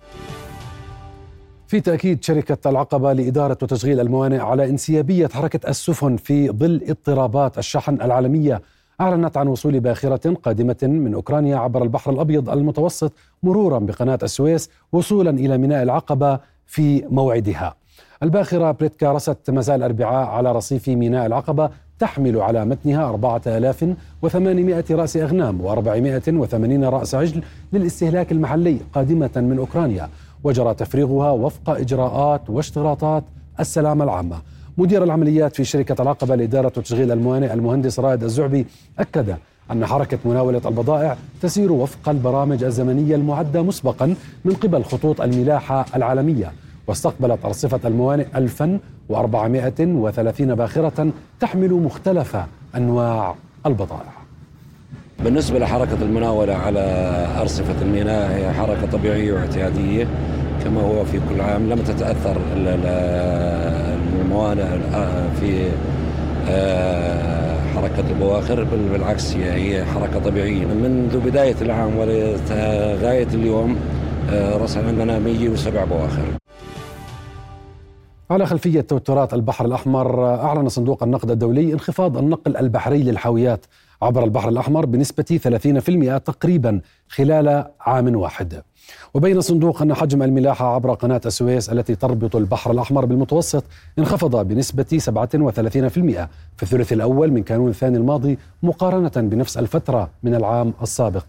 في 1.68 1.82
تأكيد 1.82 2.24
شركة 2.24 2.70
العقبة 2.70 3.14
لإدارة 3.14 3.58
وتشغيل 3.62 4.00
الموانئ 4.00 4.40
على 4.40 4.70
انسيابية 4.70 5.28
حركة 5.28 5.70
السفن 5.70 6.18
في 6.18 6.50
ظل 6.50 6.82
اضطرابات 6.88 7.58
الشحن 7.58 8.02
العالمية 8.02 8.62
أعلنت 9.02 9.38
عن 9.38 9.48
وصول 9.48 9.80
باخرة 9.80 10.34
قادمة 10.34 10.78
من 10.84 11.14
أوكرانيا 11.14 11.58
عبر 11.58 11.84
البحر 11.84 12.12
الأبيض 12.12 12.50
المتوسط 12.50 13.14
مرورا 13.44 13.80
بقناة 13.80 14.20
السويس 14.24 14.70
وصولا 14.92 15.30
إلى 15.30 15.58
ميناء 15.58 15.84
العقبة 15.84 16.40
في 16.66 17.06
موعدها. 17.10 17.76
الباخرة 18.24 18.72
بريتكا 18.72 19.12
رست 19.12 19.50
مساء 19.50 19.76
الأربعاء 19.76 20.28
على 20.28 20.52
رصيف 20.52 20.90
ميناء 20.90 21.26
العقبة 21.26 21.70
تحمل 22.00 22.42
على 22.42 22.66
متنها 22.66 23.10
4800 23.10 24.86
رأس 24.92 25.18
أغنام 25.18 25.62
و480 25.62 26.84
رأس 26.84 27.16
عجل 27.16 27.44
للاستهلاك 27.74 28.32
المحلي 28.32 28.78
قادمة 28.94 29.32
من 29.36 29.58
أوكرانيا. 29.58 30.10
وجرى 30.44 30.74
تفريغها 30.74 31.32
وفق 31.32 31.70
إجراءات 31.70 32.50
واشتراطات 32.50 33.24
السلامة 33.60 34.04
العامة. 34.04 34.38
مدير 34.78 35.04
العمليات 35.04 35.56
في 35.56 35.64
شركة 35.64 36.02
العقبة 36.02 36.36
لإدارة 36.36 36.72
وتشغيل 36.78 37.12
الموانئ 37.12 37.54
المهندس 37.54 38.00
رائد 38.00 38.24
الزعبي 38.24 38.66
أكد 39.00 39.36
أن 39.72 39.86
حركة 39.86 40.18
مناولة 40.26 40.62
البضائع 40.66 41.18
تسير 41.42 41.72
وفق 41.72 42.10
البرامج 42.10 42.64
الزمنية 42.64 43.16
المعدة 43.16 43.62
مسبقا 43.62 44.16
من 44.46 44.54
قبل 44.54 44.84
خطوط 44.84 45.22
الملاحة 45.22 45.86
العالمية. 45.96 46.52
واستقبلت 46.88 47.46
أرصفة 47.46 47.80
الموانئ 47.86 48.26
1430 48.36 50.56
باخرة 50.56 51.12
تحمل 51.40 51.74
مختلف 51.74 52.38
أنواع 52.76 53.36
البضائع. 53.66 54.14
بالنسبة 55.24 55.60
لحركة 55.60 55.98
المناولة 56.02 56.54
على 56.54 56.80
أرصفة 57.42 57.82
الميناء 57.82 58.32
هي 58.32 58.52
حركة 58.54 58.86
طبيعية 58.92 59.34
واعتيادية 59.34 60.08
كما 60.64 60.82
هو 60.82 61.06
في 61.06 61.20
كل 61.30 61.42
عام. 61.42 61.70
لم 61.70 61.80
تتأثر 61.80 62.38
الموانئ 64.22 64.66
في 65.40 65.70
آه، 66.50 67.58
حركة 67.76 68.04
البواخر 68.12 68.64
بالعكس 68.64 69.36
هي 69.36 69.86
حركة 69.86 70.20
طبيعية. 70.20 70.66
منذ 70.66 71.20
بداية 71.20 71.56
العام 71.62 71.98
ولغاية 71.98 73.28
اليوم 73.34 73.76
آه، 74.32 74.58
رسل 74.58 74.88
عندنا 74.88 75.20
107 75.20 75.86
بواخر. 75.86 76.24
على 78.32 78.46
خلفية 78.46 78.82
توترات 78.82 79.34
البحر 79.34 79.66
الأحمر 79.66 80.26
أعلن 80.26 80.70
صندوق 80.70 81.04
النقد 81.04 81.32
الدولي 81.32 81.74
انخفاض 81.74 82.18
النقل 82.18 82.58
البحري 82.58 83.04
للحاويات 83.04 83.66
عبر 84.02 84.24
البحر 84.24 84.50
الأحمر 84.50 84.86
بنسبة 84.86 85.40
30% 86.18 86.18
تقريبا 86.18 86.82
خلال 87.08 87.66
عام 87.82 88.16
واحد. 88.16 88.62
وبين 89.14 89.42
صندوق 89.42 89.82
أن 89.82 89.94
حجم 89.94 90.24
الملاحة 90.24 90.76
عبر 90.76 90.94
قناة 90.94 91.22
السويس 91.26 91.70
التي 91.70 91.96
تربط 91.96 92.36
البحر 92.36 92.72
الأحمر 92.72 93.06
بالمتوسط 93.06 93.64
انخفض 94.00 94.48
بنسبة 94.48 94.84
37% 94.84 96.28
في 96.58 96.64
الثلث 96.64 96.94
الأول 96.94 97.32
من 97.32 97.44
كانون 97.44 97.70
الثاني 97.70 97.98
الماضي 97.98 98.38
مقارنة 98.64 99.12
بنفس 99.16 99.58
الفترة 99.58 100.10
من 100.24 100.36
العام 100.36 100.74
السابق. 100.82 101.26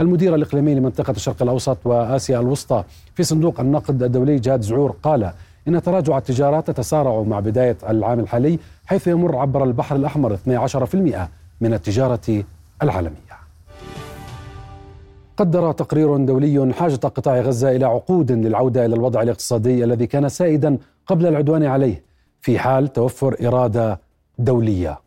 المدير 0.00 0.34
الإقليمي 0.34 0.74
لمنطقة 0.74 1.10
الشرق 1.10 1.42
الأوسط 1.42 1.78
وآسيا 1.84 2.40
الوسطى 2.40 2.84
في 3.14 3.22
صندوق 3.22 3.60
النقد 3.60 4.02
الدولي 4.02 4.36
جاد 4.36 4.60
زعور 4.60 4.94
قال 5.02 5.32
إن 5.68 5.82
تراجع 5.82 6.18
التجارات 6.18 6.70
تتسارع 6.70 7.22
مع 7.22 7.40
بداية 7.40 7.76
العام 7.88 8.20
الحالي 8.20 8.58
حيث 8.86 9.06
يمر 9.06 9.36
عبر 9.36 9.64
البحر 9.64 9.96
الأحمر 9.96 10.34
12% 10.34 11.28
من 11.60 11.74
التجارة 11.74 12.44
العالمية. 12.82 13.38
قدر 15.36 15.72
تقرير 15.72 16.16
دولي 16.16 16.74
حاجة 16.74 16.94
قطاع 16.94 17.40
غزة 17.40 17.76
إلى 17.76 17.84
عقود 17.84 18.32
للعودة 18.32 18.86
إلى 18.86 18.94
الوضع 18.94 19.22
الاقتصادي 19.22 19.84
الذي 19.84 20.06
كان 20.06 20.28
سائدا 20.28 20.78
قبل 21.06 21.26
العدوان 21.26 21.64
عليه 21.64 22.02
في 22.40 22.58
حال 22.58 22.92
توفر 22.92 23.36
إرادة 23.46 24.00
دولية. 24.38 24.98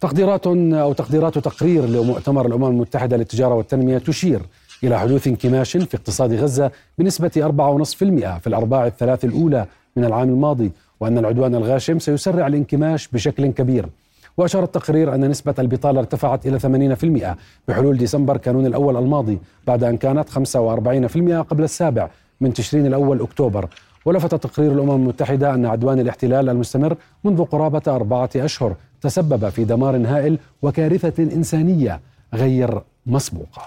تقديرات 0.00 0.46
أو 0.46 0.92
تقديرات 0.92 1.38
تقرير 1.38 1.86
لمؤتمر 1.86 2.46
الأمم 2.46 2.64
المتحدة 2.64 3.16
للتجارة 3.16 3.54
والتنمية 3.54 3.98
تشير 3.98 4.42
إلى 4.84 4.98
حدوث 4.98 5.26
انكماش 5.26 5.76
في 5.76 5.96
اقتصاد 5.96 6.32
غزة 6.32 6.70
بنسبة 6.98 7.30
4.5% 7.36 8.38
في 8.38 8.46
الأرباع 8.46 8.86
الثلاث 8.86 9.24
الأولى 9.24 9.66
من 9.96 10.04
العام 10.04 10.28
الماضي 10.28 10.72
وأن 11.00 11.18
العدوان 11.18 11.54
الغاشم 11.54 11.98
سيسرع 11.98 12.46
الانكماش 12.46 13.08
بشكل 13.08 13.46
كبير. 13.46 13.88
وأشار 14.36 14.64
التقرير 14.64 15.14
أن 15.14 15.28
نسبة 15.28 15.54
البطالة 15.58 16.00
ارتفعت 16.00 16.46
إلى 16.46 16.58
80% 16.58 17.36
بحلول 17.68 17.96
ديسمبر 17.96 18.36
كانون 18.36 18.66
الأول 18.66 18.96
الماضي 18.96 19.38
بعد 19.66 19.84
أن 19.84 19.96
كانت 19.96 20.28
45% 20.28 21.42
قبل 21.42 21.64
السابع 21.64 22.08
من 22.40 22.52
تشرين 22.52 22.86
الأول 22.86 23.20
أكتوبر. 23.20 23.68
ولفت 24.04 24.34
تقرير 24.34 24.72
الأمم 24.72 24.90
المتحدة 24.90 25.54
أن 25.54 25.66
عدوان 25.66 26.00
الاحتلال 26.00 26.48
المستمر 26.48 26.96
منذ 27.24 27.44
قرابة 27.44 27.82
أربعة 27.86 28.30
أشهر 28.36 28.74
تسبب 29.00 29.48
في 29.48 29.64
دمار 29.64 29.96
هائل 29.96 30.38
وكارثة 30.62 31.22
إنسانية 31.22 32.00
غير 32.34 32.80
مسبوقة. 33.06 33.62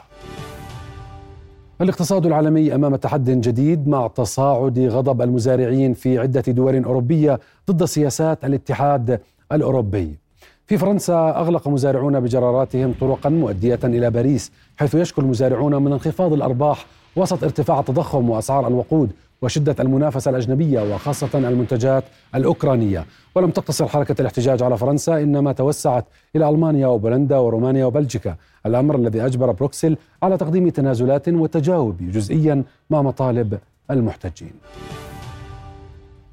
الاقتصاد 1.82 2.26
العالمي 2.26 2.76
أمام 2.76 2.96
تحد 2.96 3.30
جديد 3.30 3.88
مع 3.88 4.08
تصاعد 4.08 4.80
غضب 4.80 5.22
المزارعين 5.22 5.94
في 5.94 6.20
عدة 6.20 6.42
دول 6.48 6.84
أوروبية 6.84 7.40
ضد 7.72 7.86
سياسات 7.86 8.46
الاتحاد 8.46 9.20
الأوروبي. 9.52 10.16
في 10.68 10.78
فرنسا 10.78 11.30
أغلق 11.30 11.68
مزارعون 11.68 12.20
بجراراتهم 12.20 12.94
طرقا 13.02 13.30
مؤدية 13.30 13.80
إلى 13.84 14.10
باريس 14.12 14.52
حيث 14.78 14.96
يشكو 14.96 15.22
المزارعون 15.22 15.84
من 15.84 15.92
انخفاض 15.92 16.34
الأرباح 16.34 16.86
وسط 17.16 17.44
ارتفاع 17.44 17.80
التضخم 17.80 18.30
وأسعار 18.30 18.68
الوقود 18.68 19.12
وشدة 19.42 19.76
المنافسة 19.80 20.32
الأجنبية 20.32 20.94
وخاصة 20.94 21.30
المنتجات 21.36 22.04
الأوكرانية. 22.36 23.06
ولم 23.36 23.50
تقتصر 23.50 23.88
حركة 23.88 24.22
الاحتجاج 24.22 24.64
على 24.64 24.78
فرنسا 24.78 25.24
إنما 25.24 25.52
توسعت 25.52 26.06
إلى 26.36 26.50
ألمانيا 26.50 26.88
وبولندا 26.88 27.38
ورومانيا 27.38 27.86
وبلجيكا. 27.86 28.36
الأمر 28.66 28.96
الذي 28.96 29.26
أجبر 29.26 29.52
بروكسل 29.52 29.98
على 30.24 30.38
تقديم 30.38 30.70
تنازلات 30.70 31.30
والتجاوب 31.30 31.98
جزئيا 32.12 32.64
مع 32.90 33.02
مطالب 33.02 33.60
المحتجين. 33.92 34.52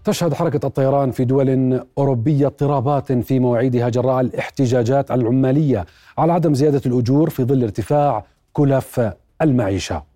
تشهد 0.05 0.35
حركة 0.35 0.67
الطيران 0.67 1.11
في 1.11 1.25
دول 1.25 1.81
أوروبية 1.99 2.47
اضطرابات 2.47 3.12
في 3.12 3.38
مواعيدها 3.38 3.88
جراء 3.88 4.21
الاحتجاجات 4.21 5.11
العمالية 5.11 5.87
على 6.19 6.33
عدم 6.33 6.55
زيادة 6.55 6.81
الأجور 6.87 7.31
في 7.31 7.45
ظل 7.45 7.62
ارتفاع 7.62 8.25
كلف 8.53 9.11
المعيشة. 9.43 10.12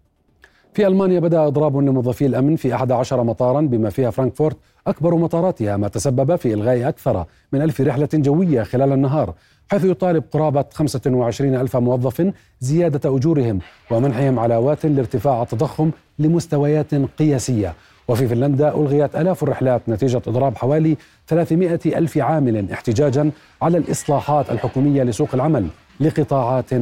في 0.76 0.86
ألمانيا 0.86 1.20
بدأ 1.20 1.46
إضراب 1.46 1.76
لموظفي 1.76 2.26
الأمن 2.26 2.56
في 2.56 2.74
11 2.74 3.22
مطارا 3.22 3.60
بما 3.60 3.90
فيها 3.90 4.10
فرانكفورت. 4.10 4.56
أكبر 4.86 5.14
مطاراتها 5.14 5.76
ما 5.76 5.88
تسبب 5.88 6.36
في 6.36 6.54
إلغاء 6.54 6.88
أكثر 6.88 7.24
من 7.52 7.62
ألف 7.62 7.80
رحلة 7.80 8.08
جوية 8.14 8.62
خلال 8.62 8.92
النهار 8.92 9.34
حيث 9.70 9.84
يطالب 9.84 10.24
قرابة 10.32 10.64
25 10.72 11.54
ألف 11.54 11.76
موظف 11.76 12.32
زيادة 12.60 13.16
أجورهم 13.16 13.58
ومنحهم 13.90 14.38
علاوات 14.38 14.86
لارتفاع 14.86 15.42
التضخم 15.42 15.90
لمستويات 16.18 16.94
قياسية. 16.94 17.74
وفي 18.08 18.28
فنلندا 18.28 18.74
ألغيت 18.74 19.16
ألاف 19.16 19.42
الرحلات 19.42 19.88
نتيجة 19.88 20.22
إضراب 20.26 20.56
حوالي 20.56 20.96
300 21.28 21.80
ألف 21.86 22.18
عامل 22.18 22.72
احتجاجا 22.72 23.30
على 23.62 23.78
الإصلاحات 23.78 24.50
الحكومية 24.50 25.02
لسوق 25.02 25.28
العمل 25.34 25.66
لقطاعات 26.00 26.72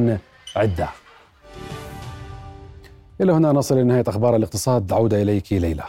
عدة. 0.55 1.04
إلى 3.21 3.31
هنا 3.31 3.51
نصل 3.51 3.77
لنهاية 3.77 4.03
أخبار 4.07 4.35
الاقتصاد. 4.35 4.93
عودة 4.93 5.21
إليك 5.21 5.53
ليلى. 5.53 5.83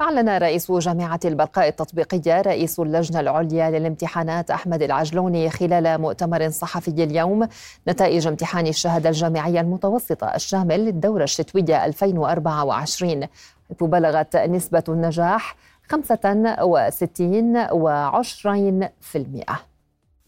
أعلن 0.00 0.28
رئيس 0.28 0.72
جامعة 0.72 1.20
البرقاء 1.24 1.68
التطبيقية 1.68 2.40
رئيس 2.40 2.80
اللجنة 2.80 3.20
العليا 3.20 3.70
للامتحانات 3.70 4.50
أحمد 4.50 4.82
العجلوني 4.82 5.50
خلال 5.50 6.00
مؤتمر 6.00 6.48
صحفي 6.48 7.04
اليوم 7.04 7.48
نتائج 7.88 8.26
امتحان 8.26 8.66
الشهادة 8.66 9.08
الجامعية 9.08 9.60
المتوسطة 9.60 10.26
الشامل 10.26 10.84
للدورة 10.84 11.24
الشتوية 11.24 11.84
2024 11.84 13.22
حيث 13.68 13.82
بلغت 13.82 14.36
نسبة 14.36 14.84
النجاح 14.88 15.56
65 15.88 17.56
وعشرين 17.72 18.88
في 19.00 19.18
المئة. 19.18 19.60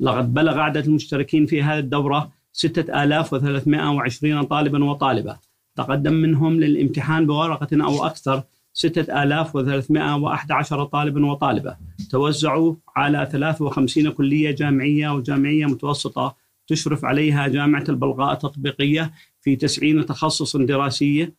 لقد 0.00 0.34
بلغ 0.34 0.58
عدد 0.58 0.84
المشتركين 0.86 1.46
في 1.46 1.62
هذه 1.62 1.78
الدورة 1.78 2.30
6320 2.52 4.42
طالبا 4.42 4.84
وطالبة. 4.84 5.36
تقدم 5.76 6.12
منهم 6.12 6.60
للامتحان 6.60 7.26
بورقة 7.26 7.84
أو 7.84 8.06
أكثر 8.06 8.42
6311 8.72 10.84
طالبا 10.84 11.26
وطالبة. 11.26 11.76
توزعوا 12.10 12.74
على 12.96 13.28
53 13.32 14.10
كلية 14.10 14.50
جامعية 14.50 15.14
وجامعية 15.14 15.66
متوسطة 15.66 16.36
تشرف 16.66 17.04
عليها 17.04 17.48
جامعة 17.48 17.84
البلغاء 17.88 18.32
التطبيقية 18.32 19.12
في 19.40 19.56
90 19.56 20.06
تخصص 20.06 20.56
دراسية 20.56 21.34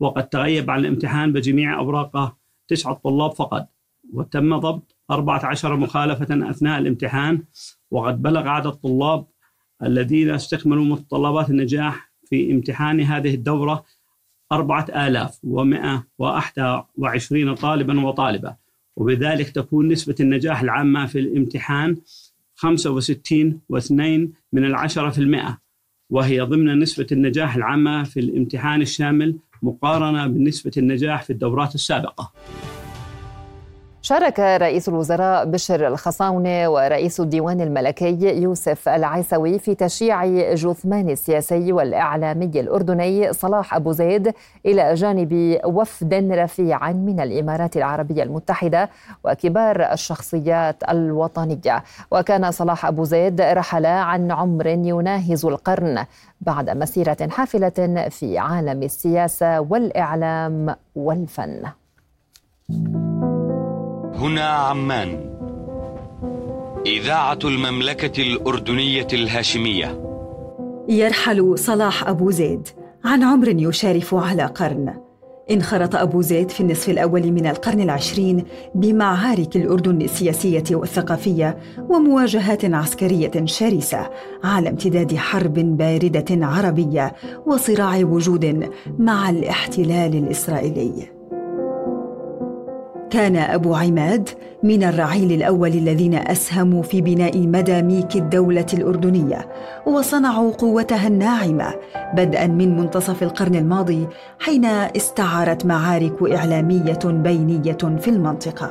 وقد 0.00 0.28
تغيب 0.28 0.70
عن 0.70 0.78
الامتحان 0.78 1.32
بجميع 1.32 1.78
أوراقه 1.78 2.36
تسعة 2.68 3.00
طلاب 3.04 3.32
فقط. 3.32 3.68
وتم 4.12 4.56
ضبط 4.56 4.96
14 5.10 5.76
مخالفة 5.76 6.50
أثناء 6.50 6.78
الامتحان 6.78 7.42
وقد 7.90 8.22
بلغ 8.22 8.48
عدد 8.48 8.66
الطلاب 8.66 9.26
الذين 9.82 10.30
استكملوا 10.30 10.84
متطلبات 10.84 11.50
النجاح 11.50 12.07
في 12.30 12.52
امتحان 12.52 13.00
هذه 13.00 13.34
الدورة 13.34 13.84
أربعة 14.52 14.86
آلاف 15.06 15.38
ومائة 15.44 16.06
وأحد 16.18 16.82
وعشرين 16.98 17.54
طالبا 17.54 18.06
وطالبة. 18.06 18.56
وبذلك 18.96 19.50
تكون 19.50 19.88
نسبة 19.88 20.14
النجاح 20.20 20.60
العامة 20.60 21.06
في 21.06 21.18
الامتحان 21.18 21.96
خمسة 22.54 22.90
وستين 22.90 23.60
واثنين 23.68 24.32
من 24.52 24.64
العشرة 24.64 25.10
في 25.10 25.18
المئة. 25.18 25.58
وهي 26.10 26.40
ضمن 26.40 26.78
نسبة 26.78 27.06
النجاح 27.12 27.56
العامة 27.56 28.04
في 28.04 28.20
الامتحان 28.20 28.82
الشامل 28.82 29.36
مقارنة 29.62 30.26
بنسبة 30.26 30.72
النجاح 30.76 31.22
في 31.22 31.30
الدورات 31.30 31.74
السابقة. 31.74 32.32
شارك 34.08 34.40
رئيس 34.40 34.88
الوزراء 34.88 35.44
بشر 35.44 35.86
الخصاونة 35.86 36.68
ورئيس 36.68 37.20
الديوان 37.20 37.60
الملكي 37.60 38.42
يوسف 38.42 38.88
العيسوي 38.88 39.58
في 39.58 39.74
تشييع 39.74 40.54
جثمان 40.54 41.10
السياسي 41.10 41.72
والإعلامي 41.72 42.46
الأردني 42.46 43.32
صلاح 43.32 43.74
أبو 43.74 43.92
زيد 43.92 44.34
إلى 44.66 44.94
جانب 44.94 45.60
وفد 45.64 46.14
رفيع 46.14 46.92
من 46.92 47.20
الإمارات 47.20 47.76
العربية 47.76 48.22
المتحدة 48.22 48.90
وكبار 49.24 49.92
الشخصيات 49.92 50.76
الوطنية 50.88 51.84
وكان 52.10 52.50
صلاح 52.50 52.86
أبو 52.86 53.04
زيد 53.04 53.40
رحل 53.40 53.86
عن 53.86 54.32
عمر 54.32 54.66
يناهز 54.66 55.46
القرن 55.46 56.04
بعد 56.40 56.70
مسيرة 56.70 57.28
حافلة 57.30 58.08
في 58.10 58.38
عالم 58.38 58.82
السياسة 58.82 59.60
والإعلام 59.60 60.76
والفن. 60.94 61.62
هنا 64.18 64.42
عمان 64.42 65.38
إذاعة 66.86 67.38
المملكة 67.44 68.22
الأردنية 68.22 69.06
الهاشمية. 69.12 70.00
يرحل 70.88 71.58
صلاح 71.58 72.08
أبو 72.08 72.30
زيد 72.30 72.68
عن 73.04 73.22
عمر 73.22 73.48
يشارف 73.48 74.14
على 74.14 74.42
قرن. 74.42 74.94
انخرط 75.50 75.96
أبو 75.96 76.22
زيد 76.22 76.50
في 76.50 76.60
النصف 76.60 76.88
الأول 76.88 77.32
من 77.32 77.46
القرن 77.46 77.80
العشرين 77.80 78.44
بمعارك 78.74 79.56
الأردن 79.56 80.02
السياسية 80.02 80.64
والثقافية 80.70 81.58
ومواجهات 81.78 82.64
عسكرية 82.64 83.44
شرسة 83.44 84.10
على 84.44 84.68
امتداد 84.68 85.16
حرب 85.16 85.54
باردة 85.54 86.46
عربية 86.46 87.12
وصراع 87.46 87.96
وجود 87.96 88.70
مع 88.98 89.30
الاحتلال 89.30 90.14
الإسرائيلي. 90.14 91.17
كان 93.10 93.36
أبو 93.36 93.74
عماد 93.74 94.28
من 94.62 94.82
الرعيل 94.82 95.32
الأول 95.32 95.68
الذين 95.68 96.14
أسهموا 96.14 96.82
في 96.82 97.00
بناء 97.00 97.38
مداميك 97.38 98.16
الدولة 98.16 98.66
الأردنية 98.74 99.48
وصنعوا 99.86 100.52
قوتها 100.52 101.08
الناعمة 101.08 101.74
بدءا 102.14 102.46
من 102.46 102.76
منتصف 102.76 103.22
القرن 103.22 103.54
الماضي 103.54 104.06
حين 104.38 104.64
استعارت 104.64 105.66
معارك 105.66 106.32
إعلامية 106.32 106.98
بينية 107.04 107.78
في 107.98 108.08
المنطقة. 108.08 108.70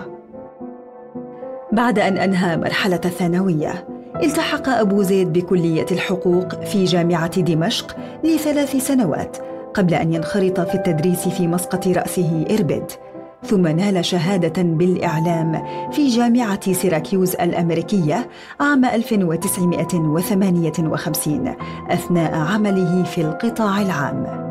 بعد 1.72 2.00
أن 2.00 2.18
أنهى 2.18 2.58
مرحلة 2.58 3.02
الثانوية 3.06 3.88
التحق 4.24 4.70
أبو 4.70 5.02
زيد 5.02 5.34
بكلية 5.34 5.86
الحقوق 5.92 6.64
في 6.64 6.84
جامعة 6.84 7.42
دمشق 7.42 7.98
لثلاث 8.24 8.76
سنوات 8.76 9.38
قبل 9.74 9.94
أن 9.94 10.14
ينخرط 10.14 10.60
في 10.60 10.76
التدريس 10.76 11.28
في 11.28 11.48
مسقط 11.48 11.88
رأسه 11.88 12.46
إربد 12.52 12.92
ثم 13.48 13.68
نال 13.68 14.06
شهادة 14.06 14.64
بالإعلام 14.64 15.64
في 15.92 16.08
جامعة 16.08 16.74
سيراكيوز 16.74 17.36
الأمريكية 17.36 18.30
عام 18.60 18.86
1958 18.86 21.56
أثناء 21.90 22.36
عمله 22.36 23.04
في 23.04 23.22
القطاع 23.22 23.82
العام. 23.82 24.48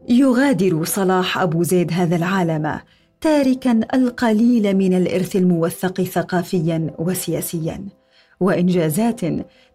يغادر 0.09 0.85
صلاح 0.85 1.38
أبو 1.38 1.62
زيد 1.62 1.92
هذا 1.92 2.16
العالم 2.16 2.81
تاركا 3.21 3.81
القليل 3.94 4.77
من 4.77 4.94
الإرث 4.94 5.37
الموثق 5.37 6.03
ثقافيا 6.03 6.90
وسياسيا. 6.99 7.85
وإنجازات 8.40 9.21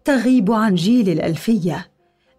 تغيب 0.04 0.52
عن 0.52 0.74
جيل 0.74 1.08
الألفية. 1.08 1.93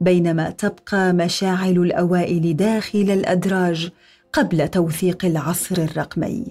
بينما 0.05 0.49
تبقى 0.49 1.13
مشاعل 1.13 1.77
الأوائل 1.77 2.55
داخل 2.55 2.99
الأدراج 2.99 3.91
قبل 4.33 4.67
توثيق 4.67 5.25
العصر 5.25 5.75
الرقمي. 5.77 6.45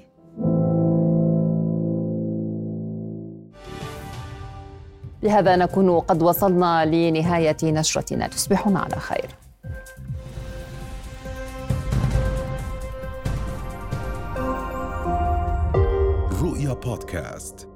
بهذا 5.22 5.56
نكون 5.56 6.00
قد 6.00 6.22
وصلنا 6.22 6.84
لنهاية 6.84 7.56
نشرتنا. 7.64 8.26
تصبحون 8.28 8.76
على 8.76 8.96
خير. 8.96 9.28
رؤيا 16.42 16.72
بودكاست. 16.72 17.73